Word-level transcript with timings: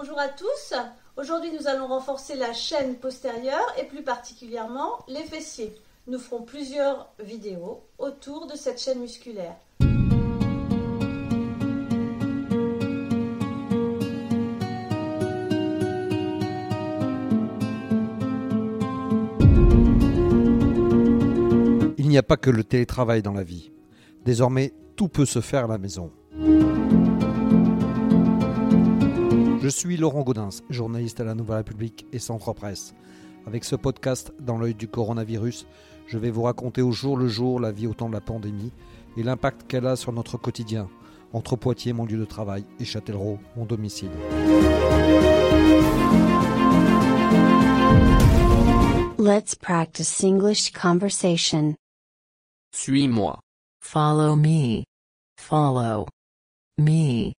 Bonjour 0.00 0.20
à 0.20 0.28
tous. 0.28 0.74
Aujourd'hui, 1.16 1.50
nous 1.50 1.66
allons 1.66 1.88
renforcer 1.88 2.36
la 2.36 2.52
chaîne 2.52 2.94
postérieure 2.94 3.74
et 3.80 3.82
plus 3.82 4.04
particulièrement 4.04 5.04
les 5.08 5.24
fessiers. 5.24 5.74
Nous 6.06 6.20
ferons 6.20 6.42
plusieurs 6.42 7.12
vidéos 7.18 7.82
autour 7.98 8.46
de 8.46 8.54
cette 8.54 8.80
chaîne 8.80 9.00
musculaire. 9.00 9.56
Il 21.98 22.08
n'y 22.08 22.18
a 22.18 22.22
pas 22.22 22.36
que 22.36 22.50
le 22.50 22.62
télétravail 22.62 23.22
dans 23.22 23.32
la 23.32 23.42
vie. 23.42 23.72
Désormais, 24.24 24.72
tout 24.94 25.08
peut 25.08 25.26
se 25.26 25.40
faire 25.40 25.64
à 25.64 25.68
la 25.68 25.78
maison. 25.78 26.12
Je 29.68 29.72
suis 29.74 29.98
Laurent 29.98 30.22
Gaudens, 30.22 30.62
journaliste 30.70 31.20
à 31.20 31.24
la 31.24 31.34
Nouvelle 31.34 31.58
République 31.58 32.06
et 32.10 32.18
Centre 32.18 32.54
Presse. 32.54 32.94
Avec 33.46 33.64
ce 33.64 33.76
podcast 33.76 34.32
dans 34.40 34.56
l'œil 34.56 34.74
du 34.74 34.88
coronavirus, 34.88 35.66
je 36.06 36.16
vais 36.16 36.30
vous 36.30 36.44
raconter 36.44 36.80
au 36.80 36.90
jour 36.90 37.18
le 37.18 37.28
jour 37.28 37.60
la 37.60 37.70
vie 37.70 37.86
au 37.86 37.92
temps 37.92 38.08
de 38.08 38.14
la 38.14 38.22
pandémie 38.22 38.72
et 39.18 39.22
l'impact 39.22 39.66
qu'elle 39.66 39.86
a 39.86 39.94
sur 39.96 40.10
notre 40.14 40.38
quotidien, 40.38 40.88
entre 41.34 41.56
Poitiers, 41.56 41.92
mon 41.92 42.06
lieu 42.06 42.16
de 42.16 42.24
travail, 42.24 42.64
et 42.80 42.86
Châtellerault, 42.86 43.40
mon 43.58 43.66
domicile. 43.66 44.08
Let's 49.18 49.54
practice 49.54 50.24
English 50.24 50.72
conversation. 50.72 51.74
Suis-moi. 52.74 53.38
Follow 53.80 54.34
me. 54.34 54.84
Follow 55.36 56.06
me. 56.78 57.34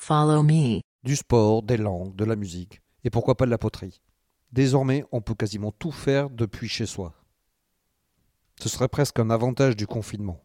Follow 0.00 0.42
me. 0.42 0.82
Du 1.04 1.16
sport, 1.16 1.62
des 1.62 1.76
langues, 1.76 2.14
de 2.14 2.24
la 2.24 2.36
musique, 2.36 2.80
et 3.02 3.10
pourquoi 3.10 3.36
pas 3.36 3.44
de 3.44 3.50
la 3.50 3.58
poterie. 3.58 4.00
Désormais, 4.52 5.04
on 5.10 5.20
peut 5.20 5.34
quasiment 5.34 5.72
tout 5.72 5.90
faire 5.90 6.30
depuis 6.30 6.68
chez 6.68 6.86
soi. 6.86 7.14
Ce 8.60 8.68
serait 8.68 8.88
presque 8.88 9.18
un 9.18 9.30
avantage 9.30 9.74
du 9.74 9.86
confinement. 9.86 10.40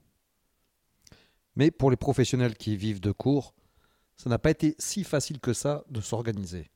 Mais 1.56 1.70
pour 1.70 1.92
les 1.92 1.98
professionnels 1.98 2.56
qui 2.56 2.76
vivent 2.76 3.02
de 3.02 3.12
cours, 3.12 3.54
ça 4.16 4.30
n'a 4.30 4.40
pas 4.40 4.50
été 4.50 4.76
si 4.80 5.04
facile 5.04 5.40
que 5.40 5.54
ça 5.54 5.84
de 5.90 6.02
s'organiser. 6.02 6.72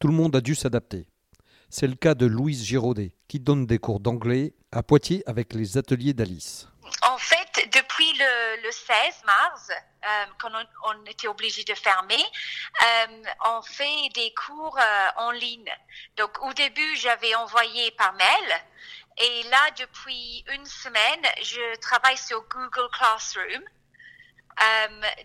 Tout 0.00 0.08
le 0.08 0.14
monde 0.14 0.34
a 0.34 0.40
dû 0.40 0.54
s'adapter. 0.54 1.06
C'est 1.70 1.86
le 1.86 1.94
cas 1.94 2.14
de 2.14 2.26
Louise 2.26 2.64
Giraudet, 2.64 3.14
qui 3.28 3.40
donne 3.40 3.66
des 3.66 3.78
cours 3.78 4.00
d'anglais 4.00 4.54
à 4.72 4.82
Poitiers 4.82 5.22
avec 5.26 5.54
les 5.54 5.78
ateliers 5.78 6.14
d'Alice. 6.14 6.68
Le, 8.16 8.62
le 8.62 8.70
16 8.70 9.24
mars, 9.24 9.70
euh, 9.70 10.26
quand 10.38 10.50
on, 10.84 11.04
était 11.06 11.26
obligé 11.26 11.64
de 11.64 11.74
fermer, 11.74 12.22
euh, 12.82 13.22
on 13.46 13.62
fait 13.62 14.08
des 14.14 14.32
cours 14.34 14.78
euh, 14.78 15.08
en 15.16 15.30
ligne. 15.32 15.72
Donc, 16.16 16.40
au 16.42 16.52
début, 16.52 16.96
j'avais 16.96 17.34
envoyé 17.34 17.90
par 17.92 18.12
mail. 18.12 18.62
Et 19.18 19.42
là, 19.44 19.70
depuis 19.78 20.44
une 20.48 20.66
semaine, 20.66 21.22
je 21.42 21.76
travaille 21.80 22.18
sur 22.18 22.42
Google 22.48 22.88
Classroom. 22.92 23.64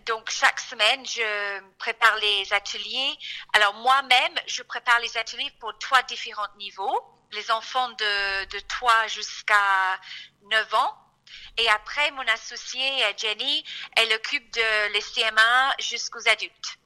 Donc 0.06 0.28
chaque 0.28 0.58
semaine, 0.58 1.06
je 1.06 1.60
prépare 1.78 2.16
les 2.16 2.52
ateliers. 2.52 3.16
Alors 3.52 3.74
moi-même, 3.74 4.34
je 4.46 4.62
prépare 4.64 4.98
les 5.00 5.16
ateliers 5.16 5.52
pour 5.60 5.76
trois 5.78 6.02
différents 6.02 6.52
niveaux. 6.56 7.00
Les 7.32 7.50
enfants 7.52 7.88
de, 7.90 8.44
de 8.46 8.58
3 8.58 9.06
jusqu'à 9.06 10.00
9 10.50 10.74
ans. 10.74 10.99
Et 11.58 11.68
après, 11.68 12.10
mon 12.12 12.22
associée 12.32 13.04
euh, 13.04 13.12
Jenny, 13.16 13.64
elle 13.96 14.12
occupe 14.14 14.52
de 14.52 14.92
les 14.92 15.00
CMA 15.00 15.74
jusqu'aux 15.78 16.28
adultes. 16.30 16.78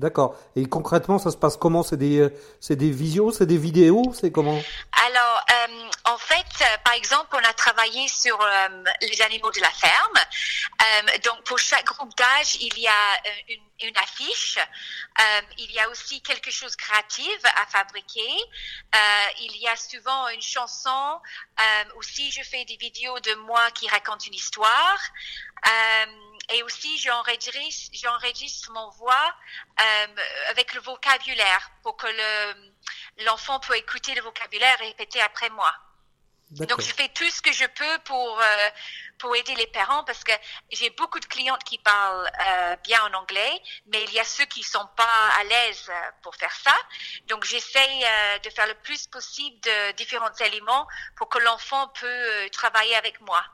D'accord. 0.00 0.34
Et 0.56 0.64
concrètement, 0.64 1.18
ça 1.18 1.30
se 1.30 1.36
passe 1.36 1.58
comment? 1.58 1.82
C'est 1.82 1.98
des, 1.98 2.20
euh, 2.20 2.30
c'est 2.58 2.76
des 2.76 2.90
visios, 2.90 3.32
c'est 3.32 3.44
des 3.44 3.58
vidéos, 3.58 4.02
c'est 4.14 4.32
comment? 4.32 4.58
Alors, 5.06 5.44
euh, 5.50 5.90
fait, 6.30 6.64
euh, 6.64 6.78
par 6.84 6.94
exemple, 6.94 7.28
on 7.32 7.44
a 7.44 7.52
travaillé 7.52 8.06
sur 8.06 8.40
euh, 8.40 8.84
les 9.00 9.20
animaux 9.22 9.50
de 9.50 9.60
la 9.60 9.70
ferme. 9.70 10.18
Euh, 10.18 11.18
donc, 11.24 11.42
pour 11.44 11.58
chaque 11.58 11.84
groupe 11.86 12.14
d'âge, 12.16 12.54
il 12.60 12.78
y 12.78 12.86
a 12.86 13.22
une, 13.82 13.96
affiche. 13.96 14.58
Il 15.58 15.70
y 15.72 15.80
a 15.80 15.88
aussi 15.88 16.22
quelque 16.22 16.50
chose 16.50 16.72
de 16.72 16.76
créatif 16.76 17.38
à 17.44 17.66
fabriquer. 17.66 18.32
Il 19.40 19.56
y 19.56 19.66
a 19.66 19.76
souvent 19.76 20.28
une 20.28 20.42
chanson. 20.42 21.20
Aussi, 21.96 22.30
je 22.30 22.42
fais 22.42 22.64
des 22.66 22.76
vidéos 22.76 23.18
de 23.20 23.34
moi 23.34 23.70
qui 23.72 23.88
racontent 23.88 24.24
une 24.26 24.34
histoire. 24.34 25.00
Et 26.50 26.62
aussi, 26.62 26.98
j'enregistre, 26.98 28.70
mon 28.72 28.90
voix 28.90 29.34
avec 30.50 30.74
le 30.74 30.80
vocabulaire 30.80 31.70
pour 31.82 31.96
que 31.96 32.06
le, 32.06 32.72
l'enfant 33.24 33.60
peut 33.60 33.76
écouter 33.76 34.14
le 34.14 34.22
vocabulaire 34.22 34.80
et 34.82 34.86
répéter 34.86 35.20
après 35.20 35.50
moi. 35.50 35.74
Donc, 36.50 36.80
je 36.80 36.92
fais 36.92 37.08
tout 37.08 37.30
ce 37.30 37.40
que 37.40 37.52
je 37.52 37.64
peux 37.64 37.98
pour 38.04 38.38
euh, 38.40 38.68
pour 39.18 39.36
aider 39.36 39.54
les 39.54 39.68
parents 39.68 40.02
parce 40.04 40.24
que 40.24 40.32
j'ai 40.72 40.90
beaucoup 40.90 41.20
de 41.20 41.26
clientes 41.26 41.62
qui 41.62 41.78
parlent 41.78 42.26
euh, 42.26 42.76
bien 42.82 42.98
en 43.04 43.14
anglais, 43.14 43.62
mais 43.86 44.02
il 44.04 44.12
y 44.14 44.18
a 44.18 44.24
ceux 44.24 44.46
qui 44.46 44.62
sont 44.64 44.88
pas 44.96 45.18
à 45.38 45.44
l'aise 45.44 45.86
euh, 45.88 46.10
pour 46.22 46.34
faire 46.34 46.52
ça. 46.52 46.74
Donc, 47.28 47.44
j'essaye 47.44 48.04
euh, 48.04 48.38
de 48.40 48.50
faire 48.50 48.66
le 48.66 48.74
plus 48.82 49.06
possible 49.06 49.60
de 49.60 49.92
différents 49.92 50.34
éléments 50.44 50.88
pour 51.16 51.28
que 51.28 51.38
l'enfant 51.38 51.86
peut 52.00 52.50
travailler 52.50 52.96
avec 52.96 53.20
moi. 53.20 53.44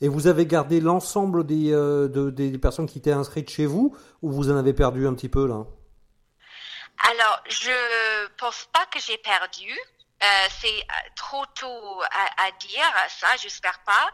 Et 0.00 0.08
vous 0.08 0.26
avez 0.26 0.46
gardé 0.46 0.80
l'ensemble 0.80 1.46
des, 1.46 1.70
de- 1.70 2.30
des 2.30 2.58
personnes 2.58 2.88
qui 2.88 2.98
étaient 2.98 3.12
inscrites 3.12 3.50
chez 3.50 3.66
vous 3.66 3.96
ou 4.22 4.32
vous 4.32 4.50
en 4.50 4.56
avez 4.56 4.72
perdu 4.72 5.06
un 5.06 5.14
petit 5.14 5.28
peu 5.28 5.46
là? 5.46 5.64
Alors, 7.08 7.42
je 7.48 8.26
pense 8.38 8.68
pas 8.72 8.86
que 8.86 8.98
j'ai 8.98 9.18
perdu. 9.18 9.78
Euh, 10.22 10.48
c'est 10.60 10.68
euh, 10.68 11.08
trop 11.16 11.44
tôt 11.46 12.02
à, 12.02 12.50
dire 12.52 12.94
ça, 13.08 13.36
j'espère 13.38 13.80
pas. 13.80 14.08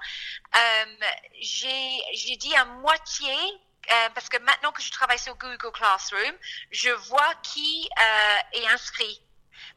Euh, 0.56 1.06
j'ai 1.40 2.36
dit 2.36 2.54
à 2.56 2.64
moitié 2.64 3.34
parce 4.14 4.28
que 4.28 4.38
maintenant 4.38 4.70
que 4.72 4.82
je 4.82 4.90
travaille 4.90 5.18
sur 5.18 5.34
Google 5.36 5.72
Classroom, 5.72 6.34
je 6.70 6.90
vois 6.90 7.34
qui 7.42 7.88
est 8.52 8.66
inscrit. 8.68 9.22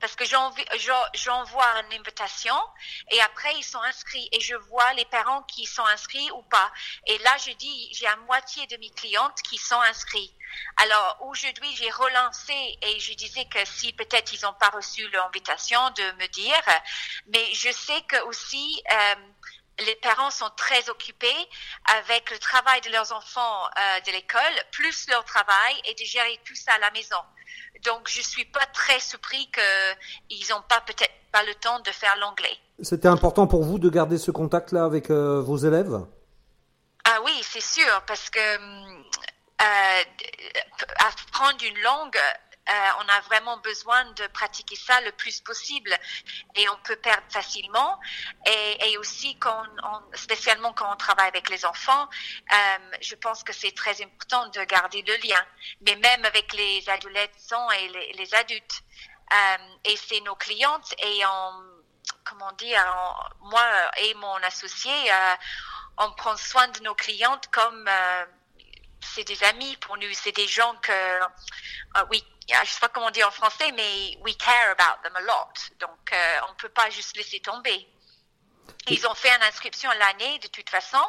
Parce 0.02 0.16
que 0.16 0.26
j'envoie 0.26 1.82
une 1.84 2.00
invitation 2.00 2.56
et 3.12 3.22
après 3.22 3.54
ils 3.56 3.64
sont 3.64 3.82
inscrits 3.82 4.28
et 4.32 4.40
je 4.40 4.56
vois 4.56 4.94
les 4.94 5.06
parents 5.06 5.44
qui 5.44 5.66
sont 5.66 5.86
inscrits 5.86 6.30
ou 6.32 6.42
pas. 6.44 6.72
Et 7.06 7.18
là, 7.20 7.38
je 7.46 7.52
dis, 7.52 7.90
j'ai 7.94 8.08
à 8.08 8.16
moitié 8.18 8.66
de 8.68 8.78
mes 8.78 8.90
clientes 8.90 9.42
qui 9.44 9.58
sont 9.58 9.80
inscrits. 9.82 10.36
Alors 10.78 11.18
aujourd'hui, 11.22 11.74
j'ai 11.76 11.90
relancé 11.90 12.78
et 12.82 13.00
je 13.00 13.14
disais 13.14 13.46
que 13.46 13.64
si 13.66 13.94
peut-être 13.94 14.34
ils 14.34 14.42
n'ont 14.42 14.54
pas 14.54 14.70
reçu 14.70 15.08
l'invitation 15.10 15.90
de 15.92 16.04
me 16.20 16.28
dire, 16.28 16.62
mais 17.28 17.54
je 17.54 17.72
sais 17.72 18.02
que 18.04 18.22
aussi 18.24 18.82
euh, 18.92 19.16
les 19.80 19.96
parents 19.96 20.32
sont 20.32 20.50
très 20.52 20.90
occupés 20.90 21.50
avec 21.86 22.30
le 22.32 22.40
travail 22.40 22.82
de 22.82 22.90
leurs 22.90 23.12
enfants 23.12 23.66
euh, 23.78 24.00
de 24.02 24.12
l'école, 24.12 24.66
plus 24.72 25.08
leur 25.10 25.24
travail 25.26 25.82
et 25.86 25.94
de 25.94 26.04
gérer 26.04 26.40
tout 26.46 26.56
ça 26.56 26.74
à 26.74 26.80
la 26.80 26.92
maison. 26.92 27.18
Donc 27.86 28.10
je 28.10 28.22
suis 28.22 28.46
pas 28.46 28.66
très 28.74 29.00
surpris 29.00 29.50
qu'ils 29.52 30.50
n'ont 30.50 30.62
pas 30.68 30.82
peut-être 30.82 31.14
pas 31.32 31.44
le 31.44 31.56
temps 31.56 31.80
de 31.80 31.92
faire 31.92 32.16
l'anglais. 32.20 32.58
C'était 32.82 33.08
important 33.08 33.48
pour 33.48 33.64
vous 33.64 33.80
de 33.80 33.90
garder 33.90 34.18
ce 34.18 34.32
contact-là 34.32 34.84
avec 34.84 35.10
euh, 35.10 35.42
vos 35.42 35.58
élèves? 35.58 36.06
Ah 37.06 37.20
oui, 37.26 37.32
c'est 37.44 37.62
sûr, 37.62 38.04
parce 38.06 38.30
que 38.30 38.58
hum, 38.58 39.04
euh, 39.62 40.04
apprendre 41.00 41.64
une 41.64 41.82
langue, 41.82 42.16
euh, 42.18 42.51
on 42.68 43.10
a 43.10 43.20
vraiment 43.22 43.58
besoin 43.58 44.06
de 44.14 44.28
pratiquer 44.28 44.76
ça 44.76 45.02
le 45.02 45.12
plus 45.12 45.42
possible 45.42 45.96
et 46.56 46.70
on 46.70 46.78
peut 46.84 46.96
perdre 46.96 47.24
facilement. 47.30 48.00
Et, 48.46 48.98
aussi, 48.98 49.38
quand 49.40 49.64
on, 49.84 50.16
spécialement 50.16 50.74
quand 50.74 50.92
on 50.92 50.96
travaille 50.96 51.28
avec 51.28 51.50
les 51.50 51.66
enfants, 51.66 52.08
euh, 52.52 52.56
je 53.02 53.16
pense 53.16 53.44
que 53.44 53.52
c'est 53.52 53.72
très 53.72 54.02
important 54.02 54.48
de 54.50 54.64
garder 54.64 55.02
le 55.02 55.16
lien, 55.28 55.44
mais 55.86 55.96
même 55.96 56.24
avec 56.26 56.54
les 56.54 56.88
adolescents 56.88 57.72
et 57.72 58.14
les, 58.14 58.36
adultes. 58.36 58.84
Euh, 59.34 59.58
et 59.86 59.98
c'est 59.98 60.20
nos 60.22 60.36
clientes 60.36 60.94
et 61.00 61.26
on, 61.26 61.64
comment 62.24 62.52
dire, 62.54 62.84
moi 63.42 63.64
et 63.98 64.14
mon 64.16 64.36
associé, 64.44 64.92
euh, 64.92 65.36
on 65.98 66.12
prend 66.14 66.38
soin 66.38 66.68
de 66.70 66.80
nos 66.82 66.96
clientes 66.96 67.48
comme 67.52 67.88
euh, 67.88 68.26
c'est 69.02 69.24
des 69.24 69.44
amis 69.44 69.76
pour 69.78 69.98
nous, 69.98 70.08
c'est 70.14 70.36
des 70.36 70.48
gens 70.48 70.76
que, 70.82 70.92
euh, 70.92 72.06
oui, 72.10 72.24
je 72.64 72.70
sais 72.72 72.80
pas 72.80 72.90
comment 72.90 73.12
dire 73.12 73.28
en 73.28 73.32
français, 73.32 73.72
mais 73.76 74.18
we 74.24 74.36
care 74.38 74.72
about 74.72 75.02
them 75.04 75.16
a 75.16 75.22
lot. 75.22 75.54
Donc, 75.80 76.12
euh, 76.14 76.16
on 76.50 76.54
peut 76.56 76.70
pas 76.70 76.90
juste 76.90 77.16
laisser 77.18 77.40
tomber. 77.40 77.88
Ils 78.88 79.06
ont 79.08 79.14
fait 79.16 79.30
une 79.30 79.44
inscription 79.44 79.90
l'année 80.00 80.40
de 80.40 80.48
toute 80.48 80.70
façon, 80.70 81.04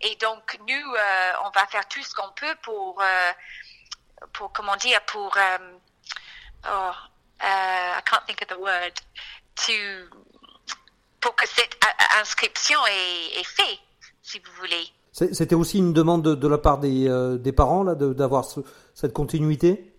et 0.00 0.14
donc 0.16 0.58
nous, 0.66 0.94
euh, 0.94 1.32
on 1.44 1.50
va 1.50 1.66
faire 1.66 1.86
tout 1.88 2.02
ce 2.02 2.14
qu'on 2.14 2.30
peut 2.32 2.54
pour, 2.62 3.00
euh, 3.00 3.32
pour 4.32 4.52
comment 4.52 4.76
dire, 4.76 5.00
pour, 5.06 5.36
oh, 6.66 6.90
uh, 7.40 7.98
I 7.98 8.02
can't 8.04 8.24
think 8.26 8.42
of 8.42 8.48
the 8.48 8.60
word, 8.60 8.92
to, 9.56 9.72
pour 11.20 11.34
que 11.34 11.46
cette 11.46 11.76
inscription 12.20 12.78
est, 12.86 13.40
est 13.40 13.44
faite, 13.44 13.78
si 14.22 14.38
vous 14.40 14.52
voulez. 14.58 14.88
C'était 15.12 15.54
aussi 15.54 15.78
une 15.78 15.92
demande 15.92 16.22
de, 16.22 16.34
de 16.34 16.48
la 16.48 16.58
part 16.58 16.78
des, 16.78 17.08
euh, 17.08 17.38
des 17.38 17.52
parents 17.52 17.82
là, 17.82 17.94
d'avoir 17.94 18.44
ce- 18.44 18.60
cette 18.94 19.12
continuité? 19.12 19.94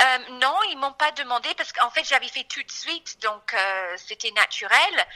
Euh, 0.00 0.18
non, 0.40 0.56
ils 0.70 0.78
m'ont 0.78 0.92
pas 0.92 1.12
demandé 1.12 1.48
parce 1.56 1.72
qu'en 1.72 1.90
fait 1.90 2.04
j'avais 2.04 2.28
fait 2.28 2.44
tout 2.44 2.62
de 2.62 2.70
suite, 2.70 3.20
donc 3.22 3.52
euh, 3.54 3.96
c'était 3.96 4.30
naturel. 4.32 5.06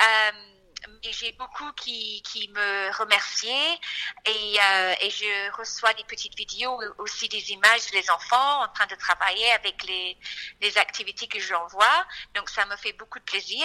Euh, 0.00 0.32
mais 1.04 1.12
j'ai 1.12 1.30
beaucoup 1.32 1.70
qui, 1.74 2.22
qui 2.22 2.48
me 2.48 2.98
remerciaient 2.98 3.78
et, 4.26 4.56
et 5.00 5.10
je 5.10 5.50
reçois 5.56 5.94
des 5.94 6.02
petites 6.02 6.34
vidéos 6.36 6.76
aussi 6.98 7.28
des 7.28 7.52
images 7.52 7.88
des 7.92 8.10
enfants 8.10 8.64
en 8.64 8.68
train 8.68 8.86
de 8.86 8.96
travailler 8.96 9.52
avec 9.52 9.84
les, 9.84 10.18
les 10.60 10.78
activités 10.78 11.28
que 11.28 11.38
j'envoie. 11.38 12.04
Donc 12.34 12.50
ça 12.50 12.66
me 12.66 12.76
fait 12.76 12.94
beaucoup 12.94 13.20
de 13.20 13.24
plaisir 13.24 13.64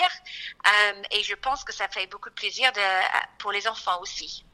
et 1.09 1.23
je 1.23 1.33
pense 1.33 1.63
que 1.63 1.73
ça 1.73 1.87
fait 1.87 2.05
beaucoup 2.05 2.29
de 2.29 2.35
plaisir 2.35 2.71
de, 2.73 2.81
pour 3.39 3.51
les 3.51 3.67
enfants 3.67 3.99
aussi. 4.01 4.45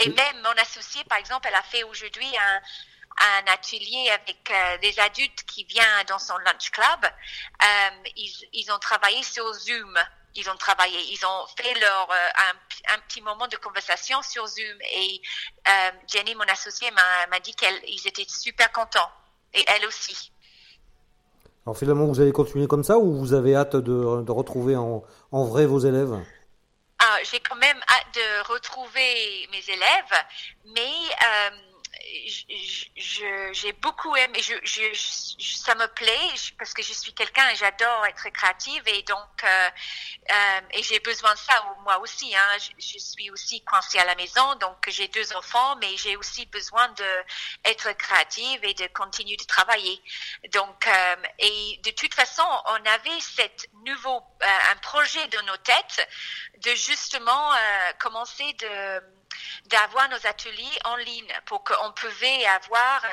Et 0.00 0.10
même 0.10 0.40
mon 0.42 0.52
associé, 0.60 1.02
par 1.04 1.16
exemple, 1.16 1.48
elle 1.48 1.54
a 1.54 1.62
fait 1.62 1.84
aujourd'hui 1.84 2.28
un, 2.36 2.60
un 3.18 3.52
atelier 3.52 4.10
avec 4.10 4.50
euh, 4.50 4.78
des 4.78 4.98
adultes 5.00 5.42
qui 5.44 5.64
viennent 5.64 6.06
dans 6.08 6.18
son 6.18 6.36
lunch 6.38 6.70
club. 6.70 7.04
Euh, 7.04 8.08
ils, 8.16 8.48
ils 8.52 8.72
ont 8.72 8.78
travaillé 8.78 9.22
sur 9.22 9.52
Zoom. 9.52 9.98
Ils 10.36 10.48
ont 10.48 10.56
travaillé, 10.56 10.96
ils 11.12 11.26
ont 11.26 11.46
fait 11.56 11.74
leur 11.80 12.08
euh, 12.10 12.28
un, 12.38 12.94
un 12.94 12.98
petit 13.00 13.20
moment 13.20 13.48
de 13.48 13.56
conversation 13.56 14.22
sur 14.22 14.46
Zoom 14.46 14.80
et 14.92 15.20
Jenny, 16.06 16.36
mon 16.36 16.44
associée, 16.44 16.88
m'a 16.92 17.40
dit 17.40 17.52
qu'ils 17.54 18.06
étaient 18.06 18.26
super 18.28 18.70
contents 18.70 19.10
et 19.52 19.64
elle 19.66 19.84
aussi. 19.86 20.30
Alors 21.66 21.76
finalement, 21.76 22.06
vous 22.06 22.20
allez 22.20 22.32
continuer 22.32 22.68
comme 22.68 22.84
ça 22.84 22.96
ou 22.98 23.18
vous 23.18 23.34
avez 23.34 23.56
hâte 23.56 23.74
de, 23.74 24.22
de 24.22 24.32
retrouver 24.32 24.76
en, 24.76 25.02
en 25.32 25.44
vrai 25.44 25.66
vos 25.66 25.80
élèves? 25.80 26.16
Ah, 27.00 27.18
J'ai 27.24 27.40
quand 27.40 27.56
même 27.56 27.80
hâte 27.88 28.14
de 28.14 28.52
retrouver 28.52 29.48
mes 29.50 29.64
élèves, 29.68 30.24
mais 30.66 30.80
euh, 30.80 31.50
j'ai 32.96 33.72
beaucoup 33.72 34.14
aimé, 34.16 34.40
ça 35.38 35.74
me 35.74 35.86
plaît 35.86 36.30
parce 36.58 36.72
que 36.74 36.82
je 36.82 36.92
suis 36.92 37.12
quelqu'un 37.14 37.48
et 37.50 37.56
j'adore 37.56 38.06
être 38.06 38.28
créative 38.30 38.82
et 38.86 39.02
donc 39.02 39.44
euh, 39.44 39.70
euh, 40.30 40.60
et 40.72 40.82
j'ai 40.82 41.00
besoin 41.00 41.32
de 41.34 41.38
ça 41.38 41.54
moi 41.82 41.98
aussi. 42.00 42.34
Hein, 42.34 42.58
je, 42.78 42.98
suis 42.98 43.30
aussi 43.30 43.62
coincée 43.64 43.98
à 43.98 44.04
la 44.04 44.14
maison, 44.14 44.54
donc 44.56 44.76
j'ai 44.88 45.08
deux 45.08 45.34
enfants, 45.34 45.76
mais 45.76 45.96
j'ai 45.96 46.16
aussi 46.16 46.46
besoin 46.46 46.88
de 46.88 47.24
être 47.64 47.92
créative 47.96 48.60
et 48.64 48.74
de 48.74 48.86
continuer 48.88 49.36
de 49.36 49.44
travailler. 49.44 50.02
Donc 50.52 50.86
euh, 50.86 51.16
et 51.38 51.80
de 51.84 51.90
toute 51.90 52.14
façon, 52.14 52.44
on 52.66 52.86
avait 52.86 53.20
cette 53.20 53.68
nouveau 53.86 54.22
un 54.40 54.76
projet 54.76 55.26
dans 55.28 55.42
nos 55.44 55.56
têtes 55.58 56.08
de 56.58 56.74
justement 56.74 57.52
commencer 57.98 58.52
de 58.54 59.19
d'avoir 59.66 60.08
nos 60.08 60.26
ateliers 60.26 60.78
en 60.84 60.96
ligne 60.96 61.32
pour 61.46 61.62
qu'on 61.64 61.92
pouvait 61.92 62.46
avoir 62.46 63.04
euh, 63.04 63.08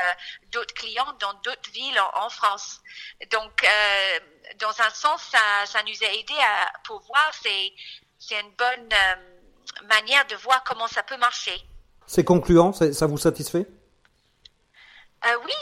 d'autres 0.52 0.74
clients 0.74 1.14
dans 1.20 1.34
d'autres 1.46 1.72
villes 1.72 2.00
en, 2.00 2.26
en 2.26 2.30
France. 2.30 2.82
Donc, 3.32 3.64
euh, 3.64 4.20
dans 4.60 4.82
un 4.82 4.90
sens, 4.90 5.22
ça, 5.32 5.66
ça 5.66 5.84
nous 5.84 6.04
a 6.04 6.12
aidé 6.14 6.34
à 6.40 6.72
pour 6.84 7.02
voir 7.04 7.32
c'est 7.42 7.74
c'est 8.20 8.40
une 8.40 8.52
bonne 8.52 8.90
euh, 8.92 9.16
manière 9.88 10.26
de 10.28 10.36
voir 10.36 10.64
comment 10.64 10.88
ça 10.88 11.04
peut 11.04 11.18
marcher. 11.18 11.62
C'est 12.08 12.24
concluant, 12.24 12.72
ça 12.74 13.06
vous 13.06 13.18
satisfait? 13.18 13.68
Euh, 15.26 15.38
oui, 15.46 15.54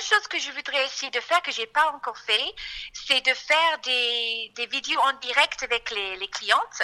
seule 0.00 0.18
chose 0.18 0.28
que 0.28 0.38
je 0.38 0.50
voudrais 0.52 0.84
essayer 0.84 1.10
de 1.10 1.20
faire, 1.20 1.42
que 1.42 1.52
j'ai 1.52 1.66
pas 1.66 1.90
encore 1.92 2.18
fait, 2.18 2.54
c'est 2.92 3.20
de 3.20 3.34
faire 3.34 3.78
des, 3.84 4.52
des 4.54 4.66
vidéos 4.66 5.00
en 5.00 5.12
direct 5.14 5.62
avec 5.62 5.90
les, 5.90 6.16
les 6.16 6.28
clientes. 6.28 6.82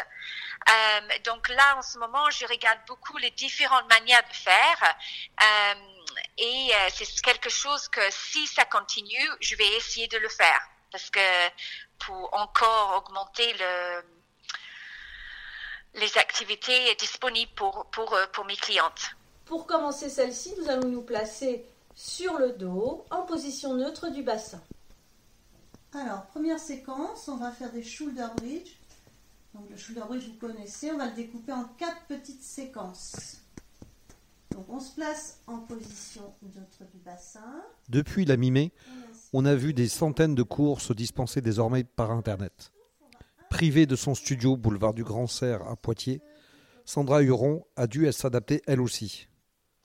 Euh, 0.68 1.18
donc 1.24 1.48
là, 1.48 1.76
en 1.76 1.82
ce 1.82 1.98
moment, 1.98 2.30
je 2.30 2.46
regarde 2.46 2.78
beaucoup 2.86 3.16
les 3.18 3.30
différentes 3.30 3.88
manières 3.88 4.22
de 4.28 4.34
faire. 4.34 4.96
Euh, 5.42 5.74
et 6.38 6.70
euh, 6.74 6.88
c'est 6.94 7.20
quelque 7.22 7.50
chose 7.50 7.88
que 7.88 8.00
si 8.10 8.46
ça 8.46 8.64
continue, 8.64 9.28
je 9.40 9.56
vais 9.56 9.68
essayer 9.76 10.08
de 10.08 10.18
le 10.18 10.28
faire. 10.28 10.60
Parce 10.90 11.10
que 11.10 11.48
pour 11.98 12.32
encore 12.34 12.96
augmenter 12.96 13.52
le, 13.54 14.04
les 15.94 16.18
activités 16.18 16.94
disponibles 16.96 17.52
pour, 17.54 17.86
pour, 17.90 18.16
pour 18.32 18.44
mes 18.44 18.56
clientes. 18.56 19.10
Pour 19.44 19.66
commencer 19.66 20.08
celle-ci, 20.08 20.54
nous 20.58 20.70
allons 20.70 20.88
nous 20.88 21.02
placer 21.02 21.66
sur 21.94 22.38
le 22.38 22.52
dos, 22.52 23.04
en 23.10 23.22
position 23.22 23.74
neutre 23.74 24.10
du 24.10 24.22
bassin. 24.22 24.60
Alors, 25.92 26.26
première 26.26 26.58
séquence, 26.58 27.28
on 27.28 27.36
va 27.36 27.52
faire 27.52 27.70
des 27.72 27.82
shoulder 27.82 28.26
bridge. 28.36 28.76
Donc 29.54 29.70
le 29.70 29.76
shoulder 29.76 30.02
bridge, 30.08 30.24
vous 30.26 30.38
connaissez, 30.38 30.90
on 30.90 30.98
va 30.98 31.06
le 31.06 31.14
découper 31.14 31.52
en 31.52 31.64
quatre 31.78 32.04
petites 32.08 32.42
séquences. 32.42 33.36
Donc 34.50 34.66
on 34.68 34.80
se 34.80 34.92
place 34.94 35.38
en 35.46 35.58
position 35.58 36.34
neutre 36.42 36.84
du 36.92 36.98
bassin. 36.98 37.62
Depuis 37.88 38.24
la 38.24 38.36
mi-mai, 38.36 38.72
on 39.32 39.44
a 39.44 39.54
vu 39.54 39.72
des 39.74 39.88
centaines 39.88 40.34
de 40.34 40.42
cours 40.42 40.80
se 40.80 40.92
dispenser 40.92 41.40
désormais 41.40 41.84
par 41.84 42.10
Internet. 42.10 42.72
Privée 43.50 43.86
de 43.86 43.94
son 43.94 44.14
studio 44.14 44.56
boulevard 44.56 44.94
du 44.94 45.04
Grand 45.04 45.28
Serre 45.28 45.66
à 45.68 45.76
Poitiers, 45.76 46.20
Sandra 46.84 47.22
Huron 47.22 47.64
a 47.76 47.86
dû 47.86 48.10
s'adapter 48.12 48.62
elle 48.66 48.80
aussi. 48.80 49.28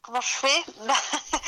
Comment 0.02 0.22
je 0.22 0.34
fais? 0.34 0.72
Ben, 0.88 1.39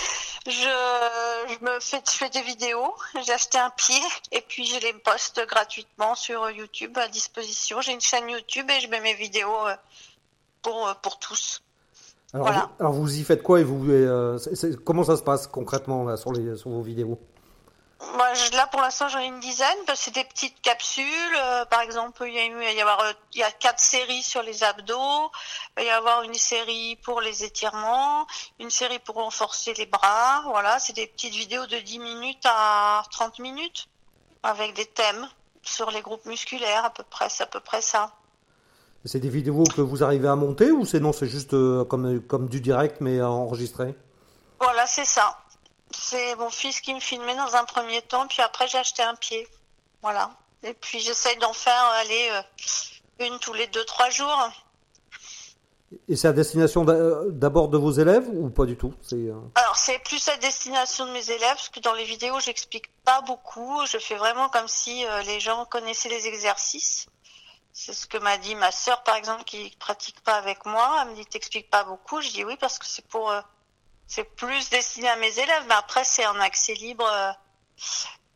je, 0.47 0.51
je 0.51 1.65
me 1.65 1.79
fais, 1.79 2.01
je 2.05 2.17
fais 2.17 2.29
des 2.29 2.41
vidéos. 2.41 2.93
J'ai 3.25 3.33
acheté 3.33 3.57
un 3.59 3.69
pied 3.69 4.01
et 4.31 4.41
puis 4.41 4.65
je 4.65 4.79
les 4.79 4.93
poste 4.93 5.41
gratuitement 5.47 6.15
sur 6.15 6.49
YouTube 6.49 6.97
à 6.97 7.07
disposition. 7.07 7.81
J'ai 7.81 7.93
une 7.93 8.01
chaîne 8.01 8.27
YouTube 8.29 8.67
et 8.69 8.79
je 8.79 8.87
mets 8.89 9.01
mes 9.01 9.13
vidéos 9.13 9.67
euh, 9.67 9.75
pour, 10.61 10.87
euh, 10.87 10.93
pour 11.01 11.19
tous. 11.19 11.61
Alors, 12.33 12.47
Voilà. 12.47 12.61
vous, 12.61 12.83
alors 12.83 12.93
vous 12.93 13.19
y 13.19 13.23
faites 13.23 13.43
quoi 13.43 13.59
et 13.59 13.63
vous 13.63 13.91
euh, 13.91 14.39
comment 14.85 15.03
ça 15.03 15.17
se 15.17 15.23
passe 15.23 15.47
concrètement 15.47 16.05
là, 16.05 16.17
sur, 16.17 16.31
les, 16.31 16.55
sur 16.55 16.69
vos 16.69 16.81
vidéos? 16.81 17.19
Moi, 18.15 18.33
je- 18.33 18.55
là, 18.57 18.67
pour 18.67 18.81
l'instant, 18.81 19.07
j'en 19.09 19.19
ai 19.19 19.25
une 19.25 19.39
dizaine. 19.39 19.77
C'est 19.95 20.13
des 20.13 20.23
petites 20.23 20.59
capsules. 20.61 21.05
euh, 21.37 21.65
par 21.65 21.81
exemple, 21.81 22.23
il 22.27 22.33
y 22.33 22.39
a, 22.39 22.45
eu- 22.45 22.49
il 22.49 22.65
va 22.65 22.71
y 22.71 22.81
avoir, 22.81 22.99
euh, 23.01 23.13
il 23.33 23.39
y 23.39 23.43
a 23.43 23.51
quatre 23.51 23.79
séries 23.79 24.23
sur 24.23 24.41
les 24.41 24.63
abdos. 24.63 25.31
Il 25.77 25.83
va 25.83 25.83
y 25.83 25.89
avoir 25.89 26.23
une 26.23 26.33
série 26.33 26.97
pour 27.03 27.21
les 27.21 27.43
étirements, 27.43 28.25
une 28.59 28.69
série 28.71 28.99
pour 28.99 29.15
renforcer 29.15 29.73
les 29.75 29.85
bras. 29.85 30.41
Voilà, 30.45 30.79
c'est 30.79 30.93
des 30.93 31.07
petites 31.07 31.33
vidéos 31.33 31.67
de 31.67 31.77
10 31.77 31.99
minutes 31.99 32.43
à 32.45 33.03
30 33.11 33.39
minutes 33.39 33.87
avec 34.43 34.73
des 34.73 34.85
thèmes 34.87 35.27
sur 35.63 35.91
les 35.91 36.01
groupes 36.01 36.25
musculaires, 36.25 36.83
à 36.85 36.89
peu 36.89 37.03
près, 37.03 37.29
c'est 37.29 37.43
à 37.43 37.47
peu 37.47 37.59
près 37.59 37.81
ça. 37.81 38.11
C'est 39.05 39.19
des 39.19 39.29
vidéos 39.29 39.63
que 39.75 39.81
vous 39.81 40.03
arrivez 40.03 40.27
à 40.27 40.35
monter 40.35 40.71
ou 40.71 40.85
c'est 40.85 40.99
non, 40.99 41.13
c'est 41.13 41.27
juste 41.27 41.53
euh, 41.53 41.85
comme, 41.85 42.19
comme 42.21 42.47
du 42.49 42.61
direct 42.61 42.97
mais 42.99 43.21
enregistré? 43.21 43.95
Voilà, 44.59 44.85
c'est 44.87 45.05
ça. 45.05 45.37
C'est 45.93 46.35
mon 46.35 46.49
fils 46.49 46.81
qui 46.81 46.93
me 46.93 46.99
filmait 46.99 47.35
dans 47.35 47.55
un 47.55 47.65
premier 47.65 48.01
temps, 48.01 48.27
puis 48.27 48.41
après 48.41 48.67
j'ai 48.67 48.77
acheté 48.77 49.03
un 49.03 49.15
pied. 49.15 49.47
Voilà. 50.01 50.31
Et 50.63 50.73
puis 50.73 50.99
j'essaye 50.99 51.37
d'en 51.37 51.53
faire 51.53 51.83
euh, 51.85 52.01
aller 52.01 52.29
euh, 52.31 53.25
une 53.25 53.39
tous 53.39 53.53
les 53.53 53.67
deux 53.67 53.83
trois 53.85 54.09
jours. 54.09 54.49
Et 56.07 56.15
c'est 56.15 56.29
à 56.29 56.33
destination 56.33 56.85
d'a- 56.85 57.25
d'abord 57.29 57.67
de 57.67 57.77
vos 57.77 57.91
élèves 57.91 58.25
ou 58.31 58.49
pas 58.49 58.65
du 58.65 58.77
tout? 58.77 58.93
C'est 59.01 59.15
euh, 59.15 59.35
Alors 59.55 59.75
c'est 59.75 59.99
plus 59.99 60.25
à 60.29 60.37
destination 60.37 61.05
de 61.05 61.11
mes 61.11 61.29
élèves, 61.29 61.55
parce 61.55 61.69
que 61.69 61.81
dans 61.81 61.93
les 61.93 62.05
vidéos 62.05 62.39
j'explique 62.39 62.89
pas 63.03 63.21
beaucoup. 63.21 63.85
Je 63.85 63.97
fais 63.97 64.15
vraiment 64.15 64.47
comme 64.49 64.67
si 64.69 65.05
euh, 65.05 65.21
les 65.23 65.39
gens 65.39 65.65
connaissaient 65.65 66.09
les 66.09 66.27
exercices. 66.27 67.07
C'est 67.73 67.93
ce 67.93 68.05
que 68.07 68.17
m'a 68.17 68.37
dit 68.37 68.55
ma 68.55 68.71
sœur 68.71 69.03
par 69.03 69.15
exemple 69.15 69.43
qui 69.43 69.75
pratique 69.79 70.21
pas 70.21 70.35
avec 70.35 70.65
moi. 70.65 70.99
Elle 71.01 71.09
me 71.09 71.15
dit 71.15 71.25
t'expliques 71.25 71.69
pas 71.69 71.83
beaucoup. 71.83 72.21
Je 72.21 72.29
dis 72.29 72.45
oui 72.45 72.55
parce 72.59 72.79
que 72.79 72.85
c'est 72.85 73.05
pour 73.07 73.29
euh, 73.31 73.41
c'est 74.11 74.25
plus 74.25 74.69
destiné 74.69 75.07
à 75.07 75.15
mes 75.15 75.39
élèves, 75.39 75.63
mais 75.69 75.73
après 75.75 76.03
c'est 76.03 76.27
en 76.27 76.37
accès 76.41 76.73
libre 76.73 77.07
euh, 77.09 77.31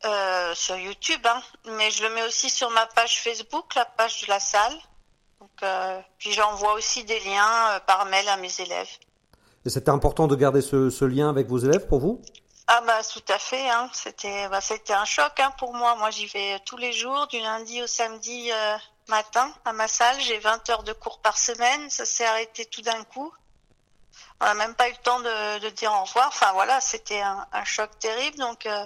euh, 0.06 0.56
sur 0.56 0.78
YouTube. 0.78 1.20
Hein. 1.26 1.42
Mais 1.66 1.92
je 1.92 2.04
le 2.04 2.14
mets 2.14 2.24
aussi 2.24 2.50
sur 2.50 2.70
ma 2.70 2.86
page 2.86 3.22
Facebook, 3.22 3.76
la 3.76 3.84
page 3.84 4.22
de 4.22 4.28
la 4.30 4.40
salle. 4.40 4.74
Donc, 5.42 5.52
euh, 5.64 6.00
puis 6.18 6.32
j'envoie 6.32 6.74
aussi 6.76 7.04
des 7.04 7.20
liens 7.20 7.72
euh, 7.72 7.80
par 7.82 8.06
mail 8.06 8.26
à 8.30 8.38
mes 8.38 8.62
élèves. 8.62 8.90
Et 9.66 9.70
c'était 9.70 9.90
important 9.90 10.28
de 10.28 10.36
garder 10.38 10.62
ce, 10.62 10.90
ce 10.90 11.04
lien 11.04 11.30
avec 11.30 11.48
vos 11.48 11.58
élèves 11.58 11.88
pour 11.88 12.00
vous? 12.00 12.22
Ah 12.68 12.82
bah 12.88 13.02
tout 13.04 13.22
à 13.28 13.38
fait, 13.38 13.70
hein. 13.70 13.90
c'était 13.94 14.48
bah, 14.48 14.62
c'était 14.62 14.94
un 14.94 15.06
choc 15.06 15.34
hein, 15.40 15.52
pour 15.60 15.74
moi. 15.74 15.96
Moi 15.96 16.10
j'y 16.10 16.26
vais 16.28 16.58
tous 16.66 16.78
les 16.78 16.94
jours, 16.94 17.28
du 17.28 17.40
lundi 17.40 17.84
au 17.84 17.88
samedi 17.88 18.50
matin 19.10 19.52
à 19.66 19.74
ma 19.74 19.90
salle. 19.90 20.20
J'ai 20.22 20.40
20 20.40 20.70
heures 20.70 20.84
de 20.84 20.94
cours 20.94 21.20
par 21.20 21.38
semaine, 21.38 21.90
ça 21.90 22.06
s'est 22.06 22.26
arrêté 22.26 22.66
tout 22.66 22.82
d'un 22.82 23.04
coup. 23.04 23.32
On 24.42 24.46
n'a 24.46 24.54
même 24.54 24.76
pas 24.76 24.90
eu 24.90 24.92
le 24.92 24.98
temps 24.98 25.20
de, 25.20 25.60
de 25.60 25.70
dire 25.70 25.92
au 25.94 26.04
revoir. 26.04 26.28
Enfin 26.28 26.52
voilà, 26.54 26.82
c'était 26.82 27.22
un, 27.22 27.46
un 27.52 27.64
choc 27.64 27.90
terrible. 28.00 28.38
Donc 28.38 28.66
euh, 28.66 28.86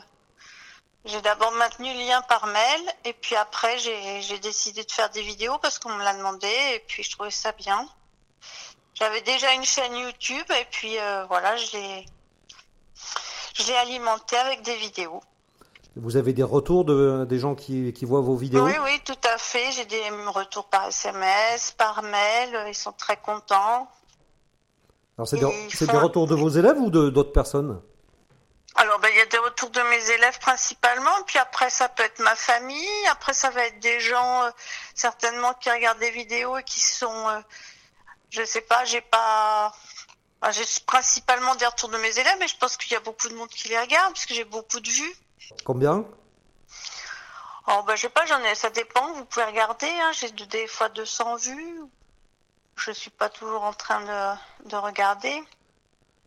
j'ai 1.06 1.22
d'abord 1.22 1.52
maintenu 1.54 1.92
le 1.94 2.00
lien 2.00 2.22
par 2.24 2.46
mail 2.46 2.82
et 3.06 3.14
puis 3.14 3.36
après 3.36 3.78
j'ai 3.80 4.40
décidé 4.40 4.84
de 4.84 4.92
faire 4.92 5.10
des 5.10 5.22
vidéos 5.22 5.58
parce 5.60 5.80
qu'on 5.80 5.94
me 5.94 6.04
l'a 6.04 6.14
demandé 6.14 6.48
et 6.48 6.84
puis 6.88 7.04
je 7.04 7.12
trouvais 7.12 7.32
ça 7.32 7.52
bien. 7.54 7.88
J'avais 8.94 9.22
déjà 9.22 9.54
une 9.54 9.64
chaîne 9.64 9.96
YouTube 9.96 10.46
et 10.50 10.66
puis 10.70 11.00
euh, 11.00 11.26
voilà, 11.26 11.56
je 11.56 11.72
l'ai 11.78 12.06
je 13.54 13.64
l'ai 13.68 13.76
alimenté 13.76 14.38
avec 14.38 14.62
des 14.62 14.76
vidéos. 14.76 15.22
Vous 15.96 16.16
avez 16.16 16.34
des 16.34 16.44
retours 16.44 16.86
de, 16.86 17.26
des 17.28 17.40
gens 17.40 17.56
qui, 17.56 17.92
qui 17.94 18.06
voient 18.06 18.22
vos 18.22 18.36
vidéos? 18.36 18.64
Oui, 18.64 18.78
oui, 18.84 19.02
tout 19.04 19.18
à 19.28 19.38
fait. 19.38 19.72
J'ai 19.72 19.86
des 19.86 20.10
retours 20.28 20.66
par 20.70 20.88
SMS, 20.88 21.72
par 21.72 22.04
mail. 22.04 22.58
Ils 22.68 22.76
sont 22.76 22.94
très 22.94 23.18
contents. 23.18 23.90
Alors 25.20 25.28
c'est 25.28 25.86
des, 25.86 25.98
retours 25.98 26.28
de 26.28 26.36
vos 26.36 26.48
élèves 26.48 26.78
ou 26.78 26.90
d'autres 26.90 27.34
personnes? 27.34 27.82
Alors, 28.76 29.00
ben, 29.00 29.10
il 29.12 29.18
y 29.18 29.22
a 29.22 29.26
des 29.26 29.38
retours 29.38 29.70
de 29.70 29.82
mes 29.82 30.12
élèves 30.12 30.40
principalement, 30.40 31.12
puis 31.28 31.38
après, 31.38 31.70
ça 31.70 31.90
peut 31.90 32.04
être 32.04 32.20
ma 32.20 32.36
famille, 32.36 33.08
après, 33.12 33.34
ça 33.34 33.50
va 33.50 33.66
être 33.66 33.82
des 33.82 34.00
gens, 34.00 34.44
euh, 34.44 34.50
certainement, 34.96 35.54
qui 35.56 35.70
regardent 35.70 36.00
des 36.00 36.12
vidéos 36.12 36.58
et 36.58 36.64
qui 36.64 36.80
sont, 36.80 37.28
euh, 37.28 37.42
je 38.30 38.46
sais 38.46 38.62
pas, 38.62 38.86
j'ai 38.86 39.02
pas, 39.02 39.74
enfin, 40.42 40.52
j'ai 40.54 40.64
principalement 40.86 41.54
des 41.56 41.66
retours 41.66 41.90
de 41.90 41.98
mes 41.98 42.18
élèves, 42.18 42.38
mais 42.40 42.48
je 42.48 42.56
pense 42.56 42.78
qu'il 42.78 42.94
y 42.94 42.96
a 42.96 43.02
beaucoup 43.02 43.28
de 43.28 43.36
monde 43.36 43.50
qui 43.50 43.68
les 43.68 43.78
regarde, 43.78 44.14
parce 44.14 44.26
que 44.26 44.34
j'ai 44.34 44.46
beaucoup 44.46 44.80
de 44.80 44.90
vues. 44.90 45.16
Combien? 45.66 46.06
Oh, 47.68 47.84
ben, 47.86 47.98
je 47.98 48.04
sais 48.04 48.10
pas, 48.10 48.26
j'en 48.26 48.42
ai, 48.46 48.56
ça 48.56 48.70
dépend, 48.70 49.12
vous 49.16 49.26
pouvez 49.26 49.44
regarder, 49.44 49.90
hein, 49.90 50.12
j'ai 50.14 50.32
de- 50.32 50.46
des 50.46 50.68
fois 50.68 50.88
200 50.88 51.36
vues. 51.36 51.82
Je 52.86 52.92
suis 52.92 53.10
pas 53.12 53.30
toujours 53.30 53.64
en 53.64 53.74
train 53.74 54.02
de, 54.02 54.70
de 54.70 54.76
regarder. 54.76 55.42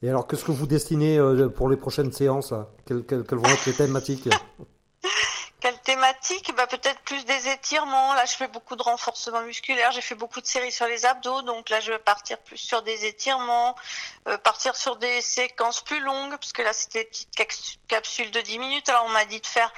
Et 0.02 0.08
alors, 0.08 0.26
qu'est-ce 0.26 0.44
que 0.44 0.50
vous 0.52 0.66
destinez 0.66 1.16
euh, 1.18 1.48
pour 1.48 1.68
les 1.68 1.76
prochaines 1.76 2.12
séances 2.12 2.50
là 2.52 2.66
quelles, 2.86 3.04
quelles- 3.06 3.24
quelles 3.24 3.38
vont 3.38 3.48
être 3.50 3.66
les 3.66 3.74
thématiques? 3.74 4.28
Quelle 5.60 5.78
thématique 5.82 6.52
bah, 6.56 6.66
Peut-être 6.66 6.98
plus 7.02 7.24
des 7.24 7.46
étirements. 7.48 8.14
Là, 8.14 8.24
je 8.24 8.32
fais 8.32 8.48
beaucoup 8.48 8.74
de 8.74 8.82
renforcement 8.82 9.42
musculaire. 9.42 9.92
J'ai 9.92 10.00
fait 10.00 10.16
beaucoup 10.16 10.40
de 10.40 10.46
séries 10.46 10.72
sur 10.72 10.86
les 10.86 11.06
abdos. 11.06 11.42
Donc 11.42 11.70
là, 11.70 11.78
je 11.78 11.92
vais 11.92 12.00
partir 12.00 12.36
plus 12.38 12.56
sur 12.56 12.82
des 12.82 13.04
étirements, 13.06 13.76
euh, 14.26 14.36
partir 14.38 14.74
sur 14.74 14.96
des 14.96 15.20
séquences 15.20 15.80
plus 15.80 16.00
longues, 16.00 16.32
parce 16.32 16.52
que 16.52 16.62
là, 16.62 16.72
c'était 16.72 17.04
des 17.04 17.44
petites 17.44 17.86
capsules 17.86 18.32
de 18.32 18.40
10 18.40 18.58
minutes. 18.58 18.88
Alors, 18.88 19.04
on 19.06 19.10
m'a 19.10 19.24
dit 19.24 19.40
de 19.40 19.46
faire 19.46 19.72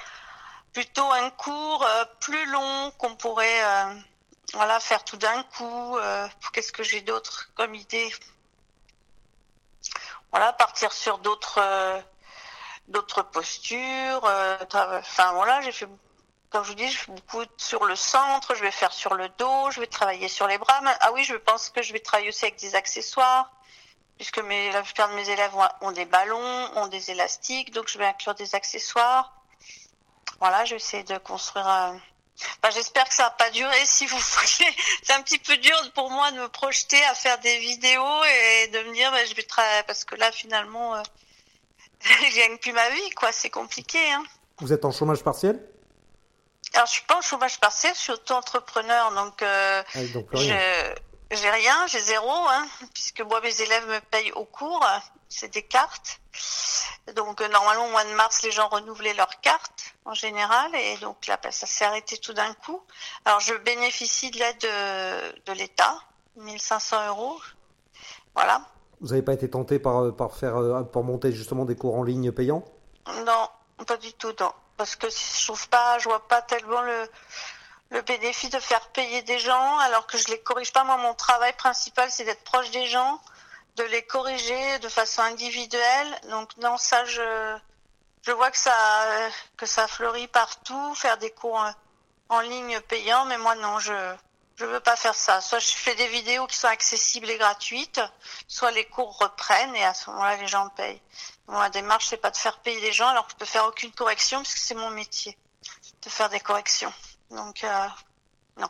plutôt 0.73 1.05
un 1.11 1.29
cours 1.29 1.85
euh, 1.87 2.05
plus 2.19 2.47
long 2.47 2.91
qu'on 2.97 3.15
pourrait 3.15 3.63
euh, 3.63 3.93
voilà, 4.53 4.79
faire 4.79 5.03
tout 5.03 5.17
d'un 5.17 5.43
coup. 5.43 5.97
Euh, 5.97 6.27
Qu'est-ce 6.53 6.71
que 6.71 6.83
j'ai 6.83 7.01
d'autre 7.01 7.49
comme 7.55 7.75
idée? 7.75 8.13
Voilà, 10.31 10.53
partir 10.53 10.91
sur 10.91 11.17
d'autres... 11.19 11.59
euh, 11.59 12.01
postures. 13.31 14.25
euh, 14.25 14.57
Enfin 14.99 15.33
voilà, 15.33 15.59
j'ai 15.61 15.71
fait, 15.71 15.87
comme 16.51 16.63
je 16.63 16.69
vous 16.69 16.75
dis, 16.75 16.89
je 16.89 16.99
fais 16.99 17.11
beaucoup 17.11 17.43
sur 17.57 17.85
le 17.85 17.95
centre, 17.95 18.53
je 18.53 18.61
vais 18.61 18.71
faire 18.71 18.93
sur 18.93 19.15
le 19.15 19.27
dos, 19.29 19.71
je 19.71 19.79
vais 19.79 19.87
travailler 19.87 20.27
sur 20.27 20.47
les 20.47 20.59
bras. 20.59 20.79
Ah 21.01 21.11
oui, 21.11 21.23
je 21.23 21.35
pense 21.35 21.69
que 21.71 21.81
je 21.81 21.93
vais 21.93 21.99
travailler 21.99 22.29
aussi 22.29 22.45
avec 22.45 22.59
des 22.59 22.75
accessoires, 22.75 23.51
puisque 24.17 24.37
mes, 24.37 24.71
la 24.71 24.83
plupart 24.83 25.09
de 25.09 25.15
mes 25.15 25.27
élèves 25.27 25.51
ont 25.81 25.91
des 25.91 26.05
ballons, 26.05 26.71
ont 26.75 26.87
des 26.87 27.09
élastiques, 27.09 27.71
donc 27.71 27.87
je 27.87 27.97
vais 27.97 28.05
inclure 28.05 28.35
des 28.35 28.53
accessoires. 28.53 29.33
Voilà, 30.39 30.63
je 30.65 30.71
vais 30.71 30.77
essayer 30.77 31.03
de 31.03 31.17
construire 31.17 31.67
un... 31.67 31.99
Enfin, 32.37 32.73
j'espère 32.73 33.07
que 33.07 33.13
ça 33.13 33.23
va 33.23 33.29
pas 33.31 33.49
durer 33.51 33.85
si 33.85 34.05
vous 34.05 34.17
voulez. 34.19 34.75
C'est 35.03 35.13
un 35.13 35.21
petit 35.21 35.39
peu 35.39 35.55
dur 35.57 35.75
pour 35.93 36.09
moi 36.09 36.31
de 36.31 36.39
me 36.39 36.49
projeter 36.49 37.03
à 37.05 37.15
faire 37.15 37.39
des 37.39 37.57
vidéos 37.59 38.23
et 38.23 38.67
de 38.67 38.79
me 38.79 38.93
dire, 38.93 39.11
ben, 39.11 39.25
je 39.27 39.35
vais 39.35 39.43
travailler, 39.43 39.83
parce 39.83 40.03
que 40.03 40.15
là, 40.15 40.31
finalement, 40.31 40.95
euh, 40.95 41.01
je 42.01 42.35
gagne 42.35 42.57
plus 42.57 42.73
ma 42.73 42.89
vie, 42.89 43.09
quoi. 43.11 43.31
C'est 43.31 43.49
compliqué, 43.49 43.99
hein. 44.11 44.23
Vous 44.59 44.71
êtes 44.73 44.85
en 44.85 44.91
chômage 44.91 45.23
partiel? 45.23 45.61
Alors, 46.73 46.87
je 46.87 46.93
suis 46.93 47.03
pas 47.03 47.17
en 47.17 47.21
chômage 47.21 47.59
partiel, 47.59 47.93
je 47.95 47.99
suis 47.99 48.11
auto-entrepreneur, 48.11 49.11
donc 49.13 49.41
euh, 49.41 49.83
Ah, 49.93 49.99
donc 50.13 50.27
j'ai 51.31 51.49
rien, 51.49 51.87
j'ai 51.87 51.99
zéro, 51.99 52.29
hein, 52.29 52.67
puisque 52.93 53.21
moi 53.21 53.41
mes 53.41 53.61
élèves 53.61 53.87
me 53.87 53.99
payent 53.99 54.31
au 54.33 54.45
cours, 54.45 54.85
c'est 55.35 55.53
des 55.53 55.63
cartes. 55.63 56.19
Donc 57.15 57.41
euh, 57.41 57.47
normalement 57.49 57.85
au 57.85 57.91
mois 57.91 58.05
de 58.05 58.13
mars, 58.13 58.41
les 58.43 58.51
gens 58.51 58.67
renouvelaient 58.67 59.13
leurs 59.13 59.39
cartes 59.41 59.95
en 60.05 60.13
général, 60.13 60.73
et 60.75 60.97
donc 60.97 61.27
là, 61.27 61.39
ça 61.51 61.67
s'est 61.67 61.85
arrêté 61.85 62.17
tout 62.17 62.33
d'un 62.33 62.53
coup. 62.53 62.81
Alors 63.25 63.39
je 63.39 63.53
bénéficie 63.55 64.31
de 64.31 64.39
l'aide 64.39 64.61
de, 64.61 65.51
de 65.51 65.51
l'État, 65.53 65.99
1500 66.37 67.07
euros, 67.07 67.39
voilà. 68.33 68.61
Vous 69.01 69.09
n'avez 69.09 69.21
pas 69.21 69.33
été 69.33 69.49
tenté 69.49 69.79
par, 69.79 70.03
euh, 70.03 70.11
par, 70.11 70.35
faire, 70.35 70.57
euh, 70.57 70.83
par 70.83 71.03
monter 71.03 71.31
justement 71.31 71.65
des 71.65 71.75
cours 71.75 71.95
en 71.95 72.03
ligne 72.03 72.31
payants? 72.31 72.63
Non, 73.25 73.49
pas 73.85 73.97
du 73.97 74.13
tout, 74.13 74.33
non. 74.39 74.51
Parce 74.77 74.95
que 74.95 75.07
je 75.09 75.45
trouve 75.45 75.69
pas, 75.69 75.99
je 75.99 76.09
vois 76.09 76.27
pas 76.27 76.41
tellement 76.41 76.81
le, 76.81 77.07
le 77.91 78.01
bénéfice 78.01 78.49
de 78.49 78.59
faire 78.59 78.89
payer 78.89 79.21
des 79.21 79.39
gens 79.39 79.77
alors 79.79 80.07
que 80.07 80.17
je 80.17 80.27
les 80.27 80.39
corrige 80.39 80.73
pas. 80.73 80.83
Moi, 80.83 80.97
mon 80.97 81.13
travail 81.13 81.53
principal, 81.53 82.09
c'est 82.11 82.25
d'être 82.25 82.43
proche 82.43 82.71
des 82.71 82.87
gens, 82.87 83.21
de 83.75 83.83
les 83.83 84.03
corriger 84.03 84.79
de 84.79 84.89
façon 84.89 85.21
individuelle. 85.21 86.19
Donc 86.29 86.55
non, 86.57 86.77
ça, 86.77 87.05
je, 87.05 87.57
je 88.21 88.31
vois 88.31 88.51
que 88.51 88.57
ça, 88.57 88.73
que 89.57 89.65
ça 89.65 89.87
fleurit 89.87 90.27
partout, 90.27 90.95
faire 90.95 91.17
des 91.17 91.31
cours 91.31 91.63
en, 92.29 92.39
ligne 92.39 92.79
payants, 92.81 93.25
mais 93.25 93.37
moi 93.37 93.55
non, 93.55 93.79
je, 93.79 94.15
je 94.55 94.65
veux 94.65 94.79
pas 94.79 94.95
faire 94.95 95.15
ça. 95.15 95.41
Soit 95.41 95.59
je 95.59 95.69
fais 95.69 95.95
des 95.95 96.07
vidéos 96.07 96.47
qui 96.47 96.57
sont 96.57 96.67
accessibles 96.67 97.29
et 97.29 97.37
gratuites, 97.37 98.01
soit 98.47 98.71
les 98.71 98.85
cours 98.85 99.17
reprennent 99.17 99.75
et 99.75 99.83
à 99.83 99.93
ce 99.93 100.09
moment-là, 100.09 100.37
les 100.37 100.47
gens 100.47 100.69
payent. 100.69 101.01
Bon, 101.47 101.59
la 101.59 101.69
démarche, 101.69 102.07
c'est 102.07 102.17
pas 102.17 102.31
de 102.31 102.37
faire 102.37 102.59
payer 102.59 102.79
les 102.79 102.93
gens 102.93 103.09
alors 103.09 103.27
que 103.27 103.33
je 103.33 103.37
peux 103.37 103.45
faire 103.45 103.65
aucune 103.65 103.91
correction 103.91 104.41
puisque 104.41 104.57
c'est 104.57 104.75
mon 104.75 104.89
métier 104.89 105.37
de 106.01 106.09
faire 106.09 106.29
des 106.29 106.39
corrections. 106.39 106.93
Donc, 107.29 107.63
euh, 107.63 107.87
non, 108.57 108.69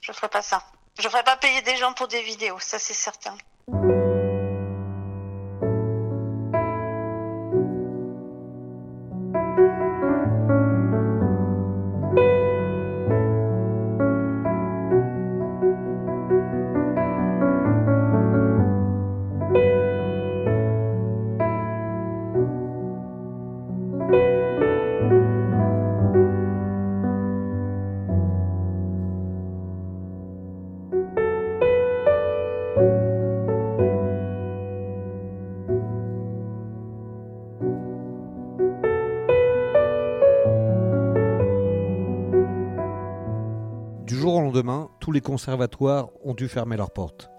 je 0.00 0.12
ferai 0.12 0.28
pas 0.28 0.42
ça. 0.42 0.64
Je 0.98 1.08
ferai 1.08 1.22
pas 1.22 1.36
payer 1.36 1.62
des 1.62 1.76
gens 1.76 1.92
pour 1.92 2.08
des 2.08 2.22
vidéos, 2.22 2.58
ça 2.58 2.78
c'est 2.78 2.94
certain. 2.94 3.36
Du 3.72 3.78
jour 3.78 3.99
tous 45.00 45.12
les 45.12 45.20
conservatoires 45.20 46.08
ont 46.24 46.34
dû 46.34 46.48
fermer 46.48 46.76
leurs 46.76 46.92
portes. 46.92 47.30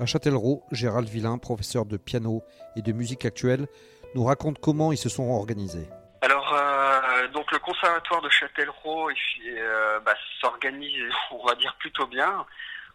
À 0.00 0.06
Châtellerault, 0.06 0.64
Gérald 0.72 1.08
Villain, 1.08 1.38
professeur 1.38 1.86
de 1.86 1.96
piano 1.96 2.42
et 2.76 2.82
de 2.82 2.92
musique 2.92 3.24
actuelle, 3.24 3.66
nous 4.14 4.24
raconte 4.24 4.58
comment 4.58 4.92
ils 4.92 4.98
se 4.98 5.08
sont 5.08 5.30
organisés. 5.30 5.88
Alors, 6.20 6.52
euh, 6.54 7.28
donc 7.28 7.50
le 7.52 7.58
conservatoire 7.58 8.22
de 8.22 8.28
Châtellerault 8.28 9.10
euh, 9.10 10.00
bah, 10.00 10.14
s'organise, 10.40 11.12
on 11.30 11.44
va 11.46 11.54
dire, 11.54 11.74
plutôt 11.78 12.06
bien. 12.06 12.44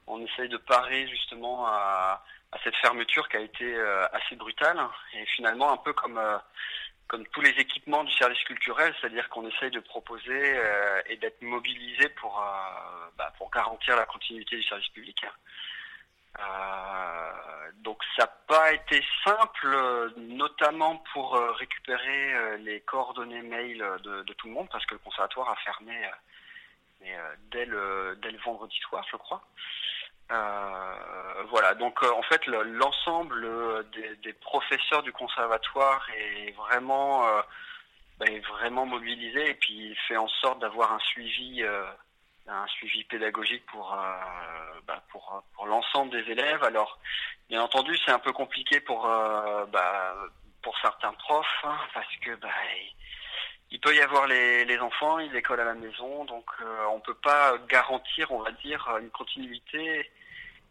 On 0.08 0.20
essaye 0.26 0.50
de 0.50 0.58
parer 0.58 1.08
justement 1.08 1.68
à, 1.68 2.24
cette 2.64 2.76
fermeture 2.78 3.30
qui 3.30 3.38
a 3.38 3.42
été 3.42 3.76
euh, 3.76 4.06
assez 4.12 4.36
brutale 4.36 4.80
et 5.14 5.26
finalement 5.36 5.72
un 5.72 5.78
peu 5.78 5.94
comme 5.94 6.20
comme 7.10 7.26
tous 7.28 7.42
les 7.42 7.50
équipements 7.50 8.04
du 8.04 8.14
service 8.14 8.42
culturel, 8.44 8.94
c'est-à-dire 9.02 9.28
qu'on 9.30 9.46
essaye 9.50 9.72
de 9.72 9.80
proposer 9.80 10.30
euh, 10.58 11.02
et 11.08 11.18
d'être 11.18 11.42
mobilisé 11.42 12.08
pour 12.10 12.40
euh, 12.40 13.10
bah, 13.18 13.34
pour 13.38 13.50
garantir 13.50 13.98
la 13.98 14.06
continuité 14.06 14.56
du 14.56 14.64
service 14.64 14.88
public. 14.90 15.26
Euh, 16.40 17.72
donc 17.82 17.98
ça 18.16 18.24
n'a 18.24 18.28
pas 18.48 18.74
été 18.74 19.04
simple, 19.24 20.14
notamment 20.18 20.98
pour 21.12 21.36
récupérer 21.58 22.58
les 22.60 22.80
coordonnées 22.82 23.42
mail 23.42 23.84
de, 24.04 24.34
tout 24.34 24.48
le 24.48 24.54
monde, 24.54 24.70
parce 24.72 24.86
que 24.86 24.94
le 24.94 25.00
conservatoire 25.00 25.50
a 25.50 25.56
fermé 25.56 25.96
dès 27.52 27.66
le 27.66 28.38
vendredi 28.46 28.78
soir, 28.78 29.04
je 29.12 29.18
crois. 29.18 29.42
Euh, 30.32 31.44
voilà, 31.50 31.74
donc 31.74 32.04
en 32.04 32.22
fait 32.22 32.46
l'ensemble 32.46 33.86
des, 33.92 34.16
des, 34.18 34.34
professeurs 34.34 35.02
du 35.02 35.12
conservatoire 35.12 36.08
est 36.16 36.52
vraiment, 36.52 37.26
euh, 37.28 37.42
est 38.26 38.40
vraiment 38.48 38.86
mobilisé 38.86 39.50
et 39.50 39.54
puis 39.56 39.96
fait 40.08 40.18
en 40.18 40.28
sorte 40.28 40.60
d'avoir 40.60 40.94
un 40.94 41.00
suivi 41.00 41.64
euh, 41.64 41.84
un 42.48 42.68
suivi 42.68 43.04
pédagogique 43.06 43.66
pour 43.68 43.92
euh, 43.94 43.98
bah, 44.86 45.02
pour 45.10 45.42
pour 45.56 45.66
l'ensemble 45.66 46.12
des 46.12 46.32
élèves. 46.32 46.64
Alors 46.64 47.00
bien 47.50 47.64
entendu 47.64 47.98
c'est 48.06 48.12
un 48.12 48.20
peu 48.20 48.32
compliqué 48.32 48.80
pour 48.82 49.08
euh, 49.08 49.66
bah, 49.66 50.14
pour 50.62 50.78
certains 50.80 51.14
profs 51.14 51.64
hein, 51.64 51.78
parce 51.96 52.16
que 52.18 52.36
bah, 52.36 52.50
il 53.72 53.80
peut 53.80 53.96
y 53.96 54.02
avoir 54.02 54.28
les, 54.28 54.66
les 54.66 54.80
enfants, 54.80 55.20
ils 55.20 55.36
école 55.36 55.60
à 55.60 55.66
la 55.66 55.76
maison, 55.76 56.26
donc 56.26 56.46
euh, 56.62 56.86
on 56.92 57.00
peut 57.00 57.16
pas 57.16 57.56
garantir, 57.68 58.32
on 58.32 58.42
va 58.42 58.52
dire, 58.52 58.98
une 59.00 59.12
continuité 59.12 60.10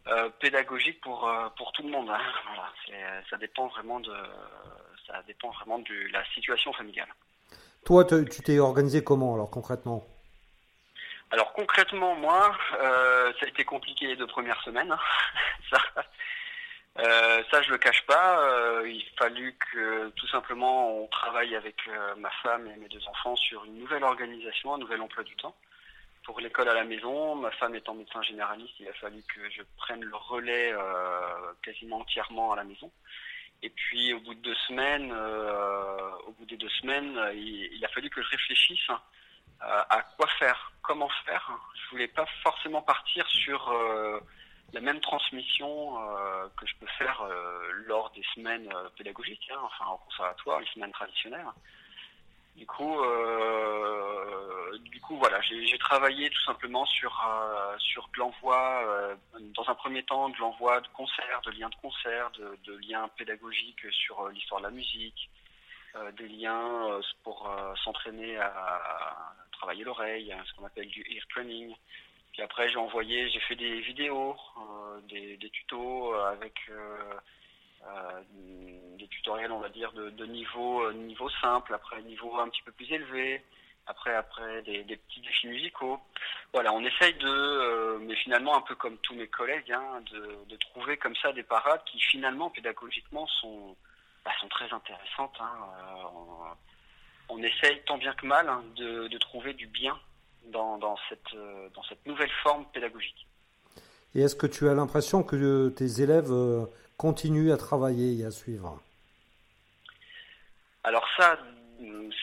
euh, 0.07 0.29
pédagogique 0.39 1.01
pour 1.01 1.29
pour 1.57 1.71
tout 1.73 1.83
le 1.83 1.89
monde. 1.89 2.09
Hein. 2.09 2.19
Voilà, 2.45 3.21
ça 3.29 3.37
dépend 3.37 3.67
vraiment 3.67 3.99
de 3.99 4.13
ça 5.07 5.21
dépend 5.27 5.49
vraiment 5.51 5.79
de 5.79 6.11
la 6.11 6.23
situation 6.33 6.73
familiale. 6.73 7.13
Toi, 7.85 8.05
tu 8.05 8.41
t'es 8.43 8.59
organisé 8.59 9.03
comment 9.03 9.33
alors 9.33 9.49
concrètement? 9.49 10.05
Alors 11.31 11.53
concrètement, 11.53 12.15
moi, 12.15 12.57
euh, 12.81 13.31
ça 13.39 13.45
a 13.45 13.49
été 13.49 13.63
compliqué 13.63 14.07
les 14.07 14.15
deux 14.15 14.27
premières 14.27 14.61
semaines. 14.63 14.95
ça, 15.71 15.77
Euh, 16.99 17.43
ça, 17.49 17.61
je 17.61 17.71
le 17.71 17.77
cache 17.77 18.05
pas. 18.05 18.39
Euh, 18.39 18.89
il 18.89 19.03
fallu 19.17 19.55
que 19.71 20.09
tout 20.09 20.27
simplement 20.27 21.01
on 21.01 21.07
travaille 21.07 21.55
avec 21.55 21.75
euh, 21.87 22.15
ma 22.17 22.29
femme 22.43 22.67
et 22.67 22.75
mes 22.75 22.89
deux 22.89 23.05
enfants 23.07 23.35
sur 23.35 23.63
une 23.65 23.79
nouvelle 23.79 24.03
organisation, 24.03 24.73
un 24.73 24.77
nouvel 24.77 25.01
emploi 25.01 25.23
du 25.23 25.35
temps. 25.35 25.55
Pour 26.29 26.41
l'école 26.41 26.69
à 26.69 26.75
la 26.75 26.83
maison, 26.83 27.33
ma 27.33 27.49
femme 27.49 27.73
étant 27.73 27.95
médecin 27.95 28.21
généraliste, 28.21 28.75
il 28.79 28.87
a 28.87 28.93
fallu 28.93 29.23
que 29.23 29.49
je 29.49 29.63
prenne 29.77 30.03
le 30.03 30.15
relais 30.15 30.71
quasiment 31.63 32.01
entièrement 32.01 32.53
à 32.53 32.55
la 32.55 32.63
maison. 32.63 32.91
Et 33.63 33.71
puis 33.71 34.13
au 34.13 34.19
bout 34.19 34.35
de 34.35 34.41
deux 34.41 34.55
semaines, 34.67 35.11
au 35.11 36.31
bout 36.33 36.45
des 36.45 36.57
deux 36.57 36.69
semaines, 36.69 37.19
il, 37.33 37.83
a 37.83 37.87
fallu 37.87 38.11
que 38.11 38.21
je 38.21 38.29
réfléchisse 38.29 38.91
à 39.59 40.05
quoi 40.17 40.27
faire, 40.37 40.71
comment 40.83 41.09
faire. 41.25 41.49
Je 41.73 41.89
voulais 41.89 42.07
pas 42.07 42.27
forcément 42.43 42.83
partir 42.83 43.27
sur 43.27 43.73
la 44.73 44.81
même 44.81 44.99
transmission 44.99 45.97
euh, 45.99 46.47
que 46.57 46.67
je 46.67 46.75
peux 46.79 46.87
faire 46.97 47.21
euh, 47.21 47.71
lors 47.87 48.11
des 48.11 48.23
semaines 48.35 48.69
euh, 48.73 48.89
pédagogiques, 48.97 49.49
hein, 49.51 49.59
enfin 49.63 49.91
au 49.91 49.97
conservatoire, 49.97 50.59
les 50.59 50.67
semaines 50.67 50.91
traditionnelles. 50.91 51.45
Du 52.59 52.65
coup, 52.65 53.01
du 54.91 55.01
coup, 55.01 55.17
voilà, 55.17 55.39
j'ai 55.41 55.77
travaillé 55.79 56.29
tout 56.29 56.43
simplement 56.43 56.85
sur 56.85 57.11
sur 57.79 58.07
de 58.13 58.19
l'envoi, 58.19 59.17
dans 59.55 59.69
un 59.69 59.75
premier 59.75 60.03
temps, 60.03 60.29
de 60.29 60.37
l'envoi 60.37 60.81
de 60.81 60.87
concerts, 60.89 61.41
de 61.45 61.51
liens 61.51 61.69
de 61.69 61.75
concerts, 61.75 62.31
de, 62.31 62.77
liens 62.87 63.07
pédagogiques 63.17 63.85
sur 63.91 64.27
l'histoire 64.29 64.61
de 64.61 64.65
la 64.65 64.71
musique, 64.71 65.29
des 66.17 66.27
liens 66.27 66.99
pour 67.23 67.49
s'entraîner 67.83 68.37
à, 68.37 69.33
travailler 69.53 69.83
l'oreille, 69.83 70.35
ce 70.45 70.53
qu'on 70.53 70.65
appelle 70.65 70.87
du 70.87 71.01
ear 71.09 71.23
training, 71.29 71.73
puis 72.31 72.41
après, 72.45 72.69
j'ai 72.69 72.77
envoyé, 72.77 73.29
j'ai 73.29 73.39
fait 73.41 73.55
des 73.55 73.81
vidéos, 73.81 74.35
euh, 74.57 75.01
des, 75.09 75.49
tutos 75.49 76.13
euh, 76.13 76.31
avec 76.31 76.53
euh, 76.69 77.13
des 78.97 79.07
tutoriels, 79.07 79.51
on 79.51 79.59
va 79.59 79.69
dire, 79.69 79.91
de, 79.93 80.25
niveau, 80.25 80.91
niveau 80.93 81.29
simple, 81.41 81.73
après 81.73 82.01
niveau 82.03 82.37
un 82.37 82.49
petit 82.49 82.61
peu 82.63 82.71
plus 82.71 82.91
élevé, 82.91 83.43
après 83.89 84.15
après 84.15 84.61
des, 84.61 84.83
petits 84.83 85.21
défis 85.21 85.47
musicaux. 85.47 85.99
Voilà, 86.53 86.71
on 86.73 86.83
essaye 86.83 87.13
de, 87.15 87.97
mais 87.99 88.15
finalement 88.15 88.55
un 88.55 88.61
peu 88.61 88.75
comme 88.75 88.97
tous 88.99 89.15
mes 89.15 89.27
collègues, 89.27 89.71
hein, 89.71 90.01
de, 90.11 90.55
trouver 90.57 90.97
comme 90.97 91.15
ça 91.15 91.33
des 91.33 91.43
parades 91.43 91.81
qui 91.85 91.99
finalement 91.99 92.49
pédagogiquement 92.49 93.25
sont, 93.27 93.75
bah, 94.23 94.31
sont 94.39 94.47
très 94.49 94.71
intéressantes. 94.71 95.35
Hein. 95.39 96.55
On, 97.29 97.41
essaye 97.41 97.81
tant 97.85 97.97
bien 97.97 98.13
que 98.13 98.25
mal 98.25 98.47
hein, 98.49 98.63
de, 98.75 99.17
trouver 99.17 99.53
du 99.53 99.67
bien 99.67 99.97
dans, 100.45 100.97
cette, 101.07 101.33
euh, 101.35 101.69
dans 101.75 101.83
cette 101.83 102.05
nouvelle 102.05 102.31
forme 102.43 102.65
pédagogique. 102.73 103.27
Et 104.15 104.21
est-ce 104.21 104.35
que 104.35 104.47
tu 104.47 104.67
as 104.67 104.73
l'impression 104.73 105.23
que 105.23 105.69
tes 105.69 106.01
élèves 106.01 106.31
euh, 106.99 107.07
continuent 107.07 107.51
à 107.51 107.57
travailler 107.57 108.19
et 108.19 108.25
à 108.25 108.31
suivre 108.31 108.81
Alors 110.83 111.07
ça, 111.17 111.37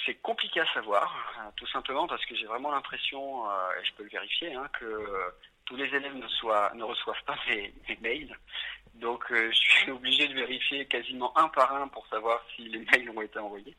c'est 0.04 0.14
compliqué 0.16 0.61
à 0.61 0.73
savoir, 0.75 1.52
tout 1.56 1.66
simplement 1.68 2.06
parce 2.06 2.25
que 2.26 2.35
j'ai 2.37 2.47
vraiment 2.47 2.71
l'impression, 2.71 3.49
euh, 3.49 3.80
et 3.80 3.85
je 3.85 3.92
peux 3.95 4.02
le 4.04 4.11
vérifier, 4.11 4.54
hein, 4.54 4.68
que 4.78 5.33
tous 5.64 5.76
les 5.76 5.87
élèves 5.87 6.14
ne, 6.14 6.83
reçoivent 6.85 7.25
pas 7.26 7.37
mes, 7.49 7.73
mails. 8.00 8.37
Donc 8.95 9.25
je 9.30 9.52
suis 9.52 9.90
obligé 9.90 10.28
de 10.28 10.35
vérifier 10.35 10.87
quasiment 10.87 11.37
un 11.38 11.49
par 11.49 11.75
un 11.75 11.88
pour 11.88 12.06
savoir 12.09 12.45
si 12.54 12.68
les 12.68 12.78
mails 12.78 13.11
ont 13.11 13.23
été 13.23 13.38
envoyés, 13.38 13.76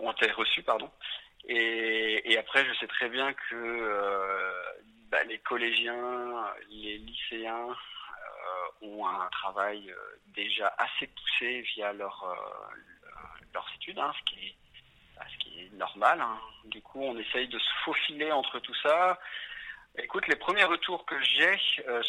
ont 0.00 0.12
été 0.12 0.30
reçus, 0.32 0.62
pardon. 0.62 0.90
Et, 1.48 2.36
après, 2.38 2.64
je 2.66 2.74
sais 2.78 2.86
très 2.88 3.08
bien 3.08 3.32
que 3.32 3.54
euh, 3.54 4.52
bah, 5.10 5.22
les 5.24 5.38
collégiens, 5.38 6.44
les 6.70 6.98
lycéens 6.98 7.68
euh, 7.70 7.74
ont 8.82 9.06
un 9.06 9.28
travail 9.30 9.90
euh, 9.90 9.96
déjà 10.34 10.74
assez 10.78 11.06
poussé 11.06 11.62
via 11.74 11.92
leur, 11.92 12.36
leurs 13.54 13.66
études, 13.76 13.98
hein, 13.98 14.12
ce, 14.18 14.32
qui 14.32 14.46
est, 14.46 14.54
bah, 15.16 15.24
ce 15.32 15.38
qui 15.38 15.60
est 15.60 15.72
normal. 15.74 16.20
Hein. 16.20 16.38
Du 16.66 16.82
coup, 16.82 17.02
on 17.02 17.16
essaye 17.18 17.48
de 17.48 17.58
se 17.58 17.70
faufiler 17.84 18.32
entre 18.32 18.58
tout 18.60 18.74
ça. 18.82 19.18
Écoute, 19.98 20.26
les 20.28 20.36
premiers 20.36 20.64
retours 20.64 21.06
que 21.06 21.18
j'ai 21.22 21.58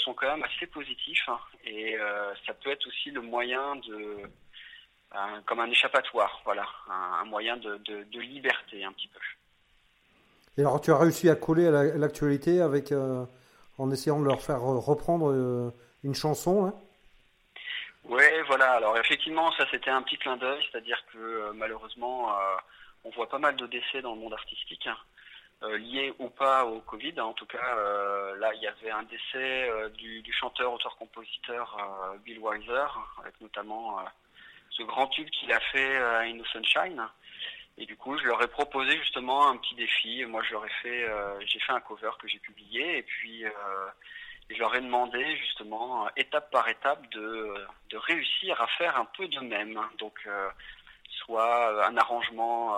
sont 0.03 0.13
quand 0.13 0.27
même 0.27 0.43
assez 0.43 0.67
positifs 0.67 1.23
hein, 1.29 1.39
et 1.63 1.97
ça 2.45 2.53
peut 2.53 2.69
être 2.69 2.85
aussi 2.85 3.11
le 3.11 3.21
moyen 3.21 3.77
de 3.77 4.29
comme 5.45 5.59
un 5.59 5.69
échappatoire, 5.69 6.41
voilà, 6.43 6.65
un, 6.89 7.25
moyen 7.25 7.57
de, 7.57 8.19
liberté 8.19 8.83
un 8.83 8.91
petit 8.91 9.07
peu. 9.07 9.19
Et 10.57 10.61
alors, 10.61 10.81
tu 10.81 10.91
as 10.91 10.97
réussi 10.97 11.29
à 11.29 11.35
coller 11.35 11.67
à 11.67 11.83
l'actualité 11.97 12.61
avec, 12.61 12.91
euh, 12.91 13.25
en 13.77 13.91
essayant 13.91 14.19
de 14.19 14.25
leur 14.25 14.41
faire 14.41 14.61
reprendre 14.61 15.31
euh, 15.31 15.71
une 16.03 16.15
chanson 16.15 16.67
hein 16.67 16.73
Oui, 18.05 18.23
voilà. 18.47 18.73
Alors 18.73 18.97
effectivement, 18.97 19.51
ça 19.53 19.65
c'était 19.71 19.89
un 19.89 20.01
petit 20.01 20.17
clin 20.17 20.37
d'œil, 20.37 20.63
c'est-à-dire 20.71 21.03
que 21.11 21.17
euh, 21.17 21.51
malheureusement, 21.53 22.29
on 23.03 23.09
voit 23.11 23.29
pas 23.29 23.39
mal 23.39 23.55
de 23.55 23.67
décès 23.67 24.01
dans 24.01 24.13
le 24.13 24.21
monde 24.21 24.33
artistique. 24.33 24.87
Hein, 24.87 24.97
liés 25.79 26.13
ou 26.19 26.29
pas 26.29 26.65
au 26.65 26.81
Covid. 26.81 27.19
En 27.19 27.33
tout 27.33 27.47
cas, 27.47 27.75
là, 28.37 28.53
il 28.53 28.61
y 28.61 28.67
avait 28.67 28.91
un 28.91 29.01
décès 29.03 29.71
du, 29.97 30.31
chanteur, 30.31 30.71
auteur-compositeur 30.71 32.15
Bill 32.23 32.39
Weiser, 32.39 32.85
avec 33.19 33.41
notamment 33.41 33.97
ce 34.69 34.83
grand 34.83 35.07
tube 35.07 35.29
qu'il 35.31 35.51
a 35.51 35.59
fait 35.59 35.97
à 35.97 36.19
In 36.19 36.43
Sunshine. 36.51 37.07
Et 37.77 37.85
du 37.85 37.95
coup, 37.95 38.17
je 38.17 38.25
leur 38.25 38.41
ai 38.41 38.47
proposé 38.47 38.97
justement 38.97 39.49
un 39.49 39.57
petit 39.57 39.75
défi. 39.75 40.25
Moi, 40.25 40.41
fait, 40.81 41.03
euh, 41.03 41.39
j'ai 41.45 41.59
fait 41.59 41.71
un 41.71 41.79
cover 41.79 42.11
que 42.19 42.27
j'ai 42.27 42.39
publié, 42.39 42.97
et 42.97 43.03
puis 43.03 43.45
euh, 43.45 43.51
je 44.49 44.59
leur 44.59 44.75
ai 44.75 44.81
demandé 44.81 45.37
justement, 45.37 46.07
étape 46.15 46.51
par 46.51 46.67
étape, 46.69 47.07
de, 47.11 47.53
de 47.89 47.97
réussir 47.97 48.61
à 48.61 48.67
faire 48.67 48.97
un 48.97 49.05
peu 49.05 49.27
de 49.27 49.39
même. 49.39 49.79
Donc, 49.99 50.19
euh, 50.25 50.49
soit 51.09 51.85
un 51.85 51.97
arrangement 51.97 52.75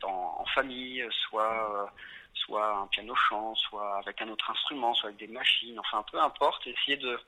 dans, 0.00 0.36
en 0.38 0.44
famille, 0.54 1.06
soit 1.28 1.92
soit 2.34 2.80
un 2.82 2.86
piano 2.88 3.14
chant, 3.14 3.54
soit 3.54 3.96
avec 3.98 4.20
un 4.20 4.28
autre 4.28 4.50
instrument, 4.50 4.94
soit 4.94 5.08
avec 5.08 5.18
des 5.18 5.32
machines, 5.32 5.78
enfin 5.80 6.04
peu 6.10 6.20
importe, 6.20 6.66
essayer 6.66 6.96
de 6.96 7.18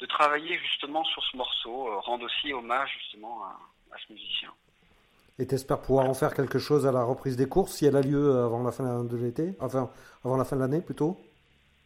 de 0.00 0.06
travailler 0.06 0.58
justement 0.58 1.04
sur 1.04 1.22
ce 1.22 1.36
morceau, 1.36 1.88
euh, 1.88 1.98
rendre 2.00 2.24
aussi 2.24 2.52
hommage 2.52 2.90
justement 2.98 3.44
à, 3.44 3.96
ce 4.06 4.12
musicien. 4.12 4.50
Et 5.38 5.46
t'espères 5.46 5.80
pouvoir 5.80 6.08
en 6.08 6.14
faire 6.14 6.34
quelque 6.34 6.58
chose 6.58 6.86
à 6.86 6.92
la 6.92 7.02
reprise 7.02 7.36
des 7.36 7.48
courses 7.48 7.72
si 7.72 7.86
elle 7.86 7.96
a 7.96 8.00
lieu 8.00 8.38
avant 8.38 8.62
la 8.62 8.72
fin 8.72 9.04
de 9.04 9.16
l'été, 9.16 9.54
enfin 9.60 9.90
avant 10.24 10.36
la 10.36 10.44
fin 10.44 10.56
de 10.56 10.60
l'année 10.60 10.80
plutôt? 10.80 11.18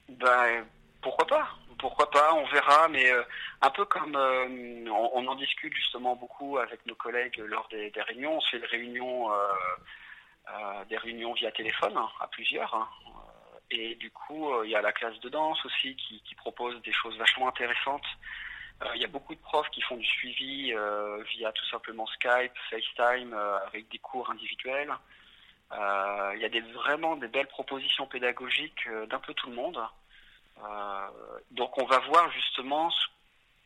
Ben 0.09 0.65
pourquoi 1.05 1.27
pas 1.27 1.49
pourquoi 1.77 2.11
pas, 2.11 2.33
on 2.33 2.47
verra, 2.47 2.89
mais 2.89 3.13
euh, 3.13 3.23
un 3.61 3.69
peu 3.69 3.85
comme 3.85 4.17
euh, 4.17 4.89
on, 4.89 5.27
en 5.27 5.35
discute 5.35 5.75
justement 5.75 6.17
beaucoup 6.17 6.57
avec 6.57 6.87
nos 6.87 6.95
collègues 6.95 7.37
lors 7.37 7.69
des, 7.69 7.93
réunions, 7.95 8.39
on 8.39 8.41
fait 8.41 8.59
des 8.59 8.67
réunions, 8.67 9.29
des 10.89 10.97
réunions 10.97 11.35
via 11.35 11.51
téléphone 11.51 11.95
hein, 11.95 12.09
à 12.21 12.29
plusieurs, 12.29 12.73
hein. 12.75 12.89
Et 13.71 13.95
du 13.97 14.11
coup, 14.11 14.53
euh, 14.53 14.67
il 14.67 14.71
y 14.71 14.77
a 14.77 14.83
la 14.83 14.93
classe 14.93 15.19
de 15.21 15.29
danse 15.29 15.65
aussi 15.65 15.97
qui, 15.97 16.35
propose 16.37 16.81
des 16.83 16.93
choses 16.93 17.17
vachement 17.17 17.49
intéressantes. 17.49 18.05
Euh, 18.83 18.91
il 18.95 19.01
y 19.01 19.05
a 19.05 19.09
beaucoup 19.09 19.35
de 19.35 19.41
profs 19.41 19.71
qui 19.71 19.81
font 19.81 19.97
du 19.97 20.05
suivi 20.05 20.73
euh, 20.75 21.23
via 21.31 21.51
tout 21.53 21.65
simplement 21.67 22.07
Skype, 22.07 22.53
FaceTime, 22.71 23.35
avec 23.67 23.89
des 23.89 23.99
cours 23.99 24.31
individuels. 24.31 24.93
il 25.73 26.41
y 26.41 26.45
a 26.45 26.73
vraiment 26.75 27.17
des 27.17 27.29
belles 27.29 27.47
propositions 27.47 28.07
pédagogiques 28.07 28.89
d'un 29.09 29.19
peu 29.21 29.33
tout 29.35 29.49
le 29.49 29.57
monde. 29.57 29.81
Donc 31.51 31.77
on 31.79 31.85
va 31.87 31.99
voir 32.01 32.31
justement 32.33 32.91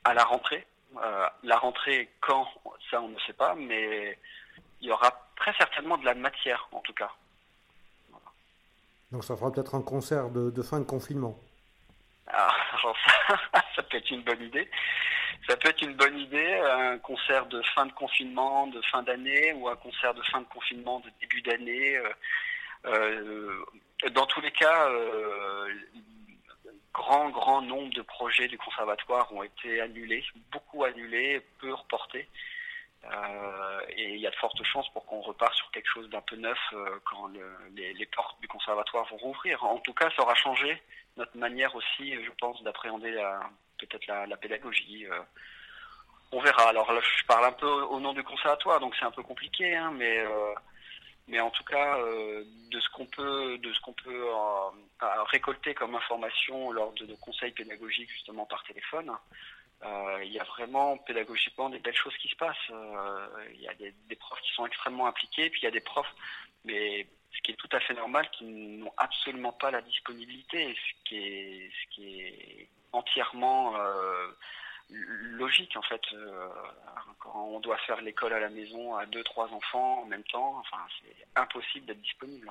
à 0.04 0.14
la 0.14 0.24
rentrée. 0.24 0.66
la 1.42 1.58
rentrée 1.58 2.10
quand, 2.20 2.46
ça 2.90 3.00
on 3.00 3.08
ne 3.08 3.18
sait 3.20 3.32
pas, 3.32 3.54
mais 3.54 4.18
il 4.80 4.88
y 4.88 4.92
aura 4.92 5.10
très 5.36 5.52
certainement 5.54 5.96
de 5.98 6.04
la 6.04 6.14
matière 6.14 6.68
en 6.72 6.80
tout 6.80 6.94
cas. 6.94 7.10
Donc 9.10 9.24
ça 9.24 9.36
fera 9.36 9.50
peut-être 9.50 9.74
un 9.74 9.82
concert 9.82 10.28
de, 10.30 10.62
fin 10.62 10.80
de 10.80 10.84
confinement. 10.84 11.38
Ah, 12.26 12.54
ça, 13.76 13.82
peut 13.82 13.96
être 13.96 14.10
une 14.10 14.22
bonne 14.22 14.42
idée. 14.42 14.70
Ça 15.48 15.56
peut 15.56 15.68
être 15.68 15.82
une 15.82 15.94
bonne 15.94 16.18
idée, 16.18 16.54
un 16.54 16.98
concert 16.98 17.46
de 17.46 17.62
fin 17.74 17.86
de 17.86 17.92
confinement, 17.92 18.66
de 18.66 18.82
fin 18.82 19.02
d'année, 19.02 19.54
ou 19.54 19.68
un 19.68 19.76
concert 19.76 20.12
de 20.12 20.22
fin 20.22 20.40
de 20.40 20.46
confinement 20.46 21.00
de 21.00 21.10
début 21.20 21.40
d'année. 21.40 21.96
Euh, 21.96 22.12
euh, 22.86 23.64
dans 24.12 24.26
tous 24.26 24.40
les 24.42 24.52
cas, 24.52 24.88
euh, 24.90 25.68
grand, 26.98 27.30
grand 27.30 27.62
nombre 27.62 27.94
de 27.94 28.02
projets 28.02 28.48
du 28.48 28.58
conservatoire 28.58 29.32
ont 29.32 29.44
été 29.44 29.80
annulés, 29.80 30.24
beaucoup 30.50 30.84
annulés, 30.84 31.40
peu 31.60 31.72
reportés. 31.72 32.28
Euh, 33.04 33.80
et 33.96 34.14
il 34.14 34.20
y 34.20 34.26
a 34.26 34.30
de 34.30 34.36
fortes 34.36 34.62
chances 34.64 34.88
pour 34.92 35.06
qu'on 35.06 35.20
repart 35.20 35.54
sur 35.54 35.70
quelque 35.70 35.88
chose 35.88 36.10
d'un 36.10 36.20
peu 36.20 36.34
neuf 36.34 36.58
euh, 36.72 36.98
quand 37.04 37.30
les, 37.76 38.06
portes 38.06 38.40
du 38.40 38.48
conservatoire 38.48 39.08
vont 39.10 39.16
rouvrir. 39.18 39.64
En 39.64 39.78
tout 39.78 39.94
cas, 39.94 40.10
ça 40.16 40.22
aura 40.22 40.34
changé 40.34 40.82
notre 41.16 41.36
manière 41.36 41.74
aussi, 41.76 42.14
je 42.14 42.30
pense, 42.40 42.60
d'appréhender 42.64 43.14
peut-être 43.78 44.06
la, 44.08 44.36
pédagogie. 44.36 45.06
Euh. 45.06 45.20
on 46.32 46.40
verra. 46.40 46.68
Alors 46.68 46.92
là, 46.92 47.00
je 47.00 47.24
parle 47.24 47.44
un 47.44 47.52
peu 47.52 47.70
au 47.94 48.00
nom 48.00 48.12
du 48.12 48.24
conservatoire, 48.24 48.80
donc 48.80 48.96
c'est 48.98 49.04
un 49.04 49.12
peu 49.12 49.22
compliqué, 49.22 49.76
hein, 49.76 49.92
mais 49.94 50.24
mais 51.28 51.40
en 51.40 51.50
tout 51.50 51.64
cas, 51.64 51.98
de 51.98 52.80
ce 52.80 52.88
qu'on 52.90 53.06
peut 53.06 53.58
de 53.58 53.72
ce 53.72 53.80
qu'on 53.80 53.92
peut 53.92 54.26
récolter 55.00 55.74
comme 55.74 55.94
information 55.94 56.70
lors 56.72 56.92
de 56.92 57.06
nos 57.06 57.16
conseils 57.16 57.52
pédagogiques 57.52 58.10
justement 58.10 58.46
par 58.46 58.62
téléphone. 58.64 59.12
Euh, 59.84 60.24
il 60.24 60.32
y 60.32 60.40
a 60.40 60.44
vraiment 60.44 60.96
pédagogiquement 60.98 61.70
des 61.70 61.78
belles 61.78 61.94
choses 61.94 62.16
qui 62.16 62.28
se 62.28 62.36
passent. 62.36 62.56
Euh, 62.70 63.28
il 63.54 63.60
y 63.60 63.68
a 63.68 63.74
des, 63.74 64.16
profs 64.16 64.40
qui 64.40 64.52
sont 64.52 64.66
extrêmement 64.66 65.06
impliqués, 65.06 65.50
puis 65.50 65.60
il 65.62 65.64
y 65.64 65.68
a 65.68 65.72
des 65.72 65.80
profs, 65.80 66.12
mais 66.64 67.06
ce 67.32 67.40
qui 67.42 67.52
est 67.52 67.56
tout 67.56 67.68
à 67.72 67.80
fait 67.80 67.94
normal, 67.94 68.28
qui 68.32 68.44
n'ont 68.44 68.92
absolument 68.96 69.52
pas 69.52 69.70
la 69.70 69.82
disponibilité, 69.82 70.74
ce 70.74 71.08
qui 71.94 72.20
est, 72.20 72.68
entièrement 72.90 73.76
euh, 73.76 74.28
logique 74.88 75.76
en 75.76 75.82
fait. 75.82 76.00
Quand 77.18 77.44
on 77.44 77.60
doit 77.60 77.76
faire 77.78 78.00
l'école 78.00 78.32
à 78.32 78.40
la 78.40 78.48
maison 78.48 78.96
à 78.96 79.04
deux 79.04 79.22
trois 79.24 79.46
enfants 79.52 80.00
en 80.02 80.06
même 80.06 80.24
temps, 80.24 80.56
enfin 80.58 80.82
c'est 80.98 81.26
impossible 81.36 81.84
d'être 81.84 82.00
disponible. 82.00 82.50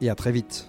et 0.00 0.10
à 0.10 0.14
très 0.14 0.32
vite. 0.32 0.68